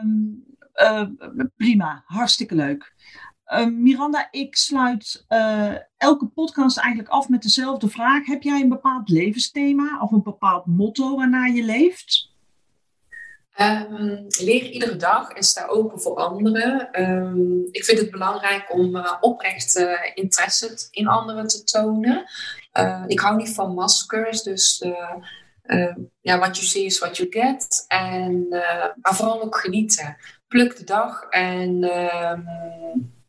um, 0.00 0.44
uh, 0.74 1.06
prima, 1.56 2.02
hartstikke 2.06 2.54
leuk. 2.54 2.94
Uh, 3.52 3.66
Miranda, 3.66 4.28
ik 4.30 4.56
sluit 4.56 5.24
uh, 5.28 5.74
elke 5.96 6.26
podcast 6.26 6.78
eigenlijk 6.78 7.08
af 7.08 7.28
met 7.28 7.42
dezelfde 7.42 7.88
vraag. 7.88 8.26
Heb 8.26 8.42
jij 8.42 8.60
een 8.60 8.68
bepaald 8.68 9.08
levensthema 9.08 10.00
of 10.00 10.10
een 10.10 10.22
bepaald 10.22 10.66
motto 10.66 11.16
waarnaar 11.16 11.50
je 11.50 11.64
leeft? 11.64 12.34
Um, 13.60 14.26
leer 14.28 14.62
iedere 14.62 14.96
dag 14.96 15.30
en 15.30 15.42
sta 15.42 15.66
open 15.66 16.00
voor 16.00 16.16
anderen. 16.16 17.02
Um, 17.02 17.68
ik 17.70 17.84
vind 17.84 17.98
het 17.98 18.10
belangrijk 18.10 18.72
om 18.72 18.96
uh, 18.96 19.12
oprecht 19.20 19.76
uh, 19.76 20.00
interesse 20.14 20.88
in 20.90 21.08
anderen 21.08 21.46
te 21.46 21.64
tonen. 21.64 22.24
Uh, 22.72 23.04
ik 23.06 23.20
hou 23.20 23.36
niet 23.36 23.54
van 23.54 23.74
maskers, 23.74 24.42
dus 24.42 24.84
ja, 26.20 26.38
what 26.38 26.56
you 26.56 26.66
see 26.66 26.84
is 26.84 26.98
what 26.98 27.16
you 27.16 27.30
get. 27.30 27.84
En, 27.88 28.46
maar 29.00 29.14
vooral 29.14 29.42
ook 29.42 29.56
genieten. 29.56 30.16
Pluk 30.48 30.76
de 30.76 30.84
dag 30.84 31.22
en 31.30 31.84
um, 31.84 32.44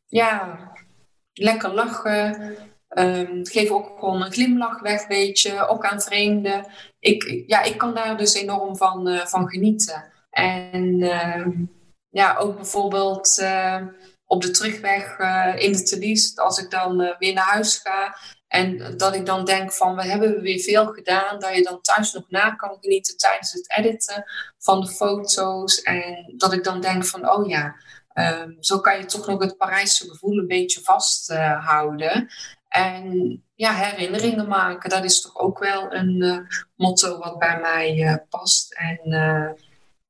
ja, 0.07 0.59
lekker 1.33 1.73
lachen. 1.73 2.55
Geef 3.43 3.69
ook 3.69 3.99
gewoon 3.99 4.21
een 4.21 4.31
glimlach 4.31 4.79
weg, 4.79 5.07
weet 5.07 5.39
je. 5.39 5.67
Ook 5.67 5.85
aan 5.85 6.01
vreemden. 6.01 6.65
Ik, 6.99 7.43
ja, 7.47 7.61
ik 7.61 7.77
kan 7.77 7.93
daar 7.93 8.17
dus 8.17 8.33
enorm 8.33 8.77
van, 8.77 9.21
van 9.25 9.49
genieten. 9.49 10.15
En 10.37 10.99
uh, 10.99 11.47
ja, 12.09 12.35
ook 12.37 12.55
bijvoorbeeld 12.55 13.39
uh, 13.41 13.81
op 14.25 14.41
de 14.41 14.51
terugweg 14.51 15.19
uh, 15.19 15.53
in 15.57 15.71
de 15.71 15.83
Thalys, 15.83 16.37
als 16.37 16.57
ik 16.57 16.69
dan 16.69 17.15
weer 17.19 17.33
naar 17.33 17.43
huis 17.43 17.77
ga. 17.77 18.17
En 18.47 18.97
dat 18.97 19.15
ik 19.15 19.25
dan 19.25 19.45
denk 19.45 19.73
van, 19.73 19.95
we 19.95 20.05
hebben 20.05 20.41
weer 20.41 20.59
veel 20.59 20.85
gedaan. 20.85 21.39
Dat 21.39 21.55
je 21.55 21.63
dan 21.63 21.81
thuis 21.81 22.13
nog 22.13 22.29
na 22.29 22.55
kan 22.55 22.77
genieten 22.81 23.17
tijdens 23.17 23.51
het 23.51 23.77
editen 23.77 24.23
van 24.57 24.81
de 24.81 24.87
foto's. 24.87 25.81
En 25.81 26.33
dat 26.37 26.53
ik 26.53 26.63
dan 26.63 26.81
denk 26.81 27.05
van, 27.05 27.29
oh 27.29 27.47
ja, 27.47 27.75
Um, 28.19 28.57
zo 28.59 28.79
kan 28.79 28.97
je 28.97 29.05
toch 29.05 29.27
nog 29.27 29.39
het 29.39 29.57
Parijse 29.57 30.09
gevoel 30.09 30.37
een 30.37 30.47
beetje 30.47 30.81
vasthouden. 30.81 32.21
Uh, 32.21 32.29
en 32.67 33.43
ja, 33.55 33.73
herinneringen 33.73 34.47
maken, 34.47 34.89
dat 34.89 35.03
is 35.03 35.21
toch 35.21 35.35
ook 35.35 35.59
wel 35.59 35.93
een 35.93 36.47
motto 36.75 37.17
wat 37.17 37.39
bij 37.39 37.59
mij 37.59 38.25
past. 38.29 38.73
En 38.73 38.99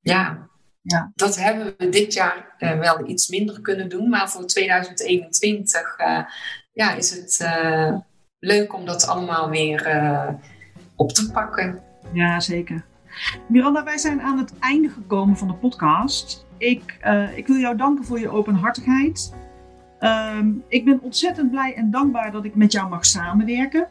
ja, 0.08 0.50
ja, 0.82 1.12
dat 1.16 1.36
hebben 1.36 1.74
we 1.78 1.90
dit 1.90 2.14
jaar 2.14 2.56
wel 2.60 3.08
iets 3.08 3.28
minder 3.28 3.62
kunnen 3.62 3.90
doen. 3.90 4.10
Maar 4.10 4.30
voor 4.30 4.46
2021 4.46 5.96
ja, 6.74 6.94
is 6.94 7.10
het 7.10 7.50
leuk 8.40 8.74
om 8.74 8.86
dat 8.86 9.08
allemaal 9.08 9.50
weer 9.50 9.96
op 10.96 11.12
te 11.12 11.32
pakken. 11.32 11.80
Ja, 12.14 12.40
zeker. 12.40 12.86
Miranda, 13.48 13.84
wij 13.84 13.98
zijn 13.98 14.22
aan 14.22 14.38
het 14.38 14.60
einde 14.60 14.90
gekomen 14.90 15.38
van 15.38 15.48
de 15.48 15.54
podcast. 15.54 16.46
Ik, 16.58 16.98
ik 17.36 17.48
wil 17.48 17.58
jou 17.58 17.78
danken 17.78 18.06
voor 18.06 18.20
je 18.20 18.30
openhartigheid. 18.30 19.34
Um, 20.00 20.64
ik 20.68 20.86
ben 20.86 21.02
ontzettend 21.02 21.52
blij 21.52 21.74
en 21.76 21.92
dankbaar 21.92 22.32
dat 22.32 22.46
ik 22.46 22.56
met 22.56 22.72
jou 22.72 22.90
mag 22.90 23.06
samenwerken. 23.06 23.88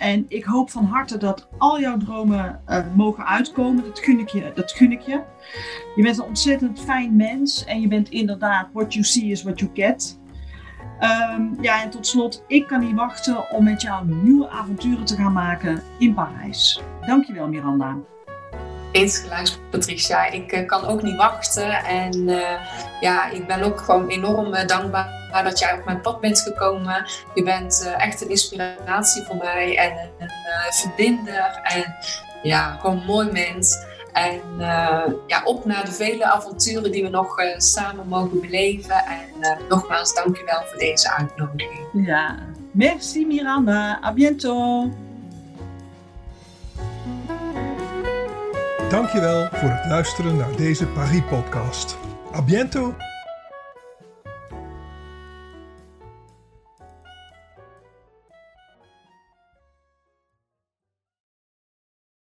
En 0.00 0.24
ik 0.28 0.44
hoop 0.44 0.70
van 0.70 0.84
harte 0.84 1.18
dat 1.18 1.48
al 1.58 1.80
jouw 1.80 1.96
dromen 1.96 2.60
uh, 2.68 2.78
mogen 2.94 3.26
uitkomen. 3.26 3.84
Dat 3.84 3.98
gun, 3.98 4.18
ik 4.18 4.28
je, 4.28 4.52
dat 4.54 4.72
gun 4.72 4.92
ik 4.92 5.00
je. 5.00 5.20
Je 5.96 6.02
bent 6.02 6.18
een 6.18 6.24
ontzettend 6.24 6.80
fijn 6.80 7.16
mens. 7.16 7.64
En 7.64 7.80
je 7.80 7.88
bent 7.88 8.08
inderdaad, 8.08 8.68
what 8.72 8.92
you 8.92 9.04
see 9.04 9.24
is 9.24 9.42
what 9.42 9.58
you 9.58 9.70
get. 9.74 10.18
Um, 11.00 11.56
ja, 11.60 11.82
en 11.82 11.90
tot 11.90 12.06
slot, 12.06 12.44
ik 12.46 12.66
kan 12.66 12.80
niet 12.80 12.94
wachten 12.94 13.50
om 13.50 13.64
met 13.64 13.82
jou 13.82 14.06
nieuwe 14.06 14.48
avonturen 14.48 15.04
te 15.04 15.16
gaan 15.16 15.32
maken 15.32 15.82
in 15.98 16.14
Parijs. 16.14 16.82
Dankjewel 17.06 17.48
Miranda. 17.48 17.96
Insgelijks, 18.92 19.58
Patricia. 19.70 20.30
Ik 20.30 20.52
uh, 20.52 20.66
kan 20.66 20.84
ook 20.84 21.02
niet 21.02 21.16
wachten. 21.16 21.72
En 21.84 22.28
uh, 22.28 22.40
ja, 23.00 23.30
ik 23.30 23.46
ben 23.46 23.62
ook 23.62 23.80
gewoon 23.80 24.08
enorm 24.08 24.66
dankbaar 24.66 25.19
dat 25.30 25.58
jij 25.58 25.78
op 25.78 25.84
mijn 25.84 26.00
pad 26.00 26.20
bent 26.20 26.40
gekomen. 26.40 27.06
Je 27.34 27.42
bent 27.42 27.94
echt 27.98 28.20
een 28.20 28.30
inspiratie 28.30 29.22
voor 29.22 29.36
mij 29.36 29.76
en 29.76 30.10
een 30.18 30.30
verbinder. 30.70 31.60
En 31.62 31.94
ja, 32.42 32.76
gewoon 32.80 32.96
een 32.96 33.04
mooi 33.04 33.30
mens. 33.32 33.76
En 34.12 34.40
ja, 35.26 35.42
op 35.44 35.64
naar 35.64 35.84
de 35.84 35.92
vele 35.92 36.24
avonturen 36.24 36.92
die 36.92 37.02
we 37.02 37.08
nog 37.08 37.34
samen 37.56 38.08
mogen 38.08 38.40
beleven. 38.40 38.94
En 38.94 39.58
nogmaals, 39.68 40.14
dankjewel 40.14 40.62
voor 40.64 40.78
deze 40.78 41.12
uitnodiging. 41.12 41.86
Ja, 41.92 42.38
merci 42.70 43.26
Miranda. 43.26 44.00
A 44.04 44.12
bientôt. 44.12 44.92
Dankjewel 48.88 49.48
voor 49.52 49.68
het 49.68 49.86
luisteren 49.86 50.36
naar 50.36 50.56
deze 50.56 50.86
Paris-podcast. 50.86 51.96
A 52.34 52.42
bientôt! 52.42 53.09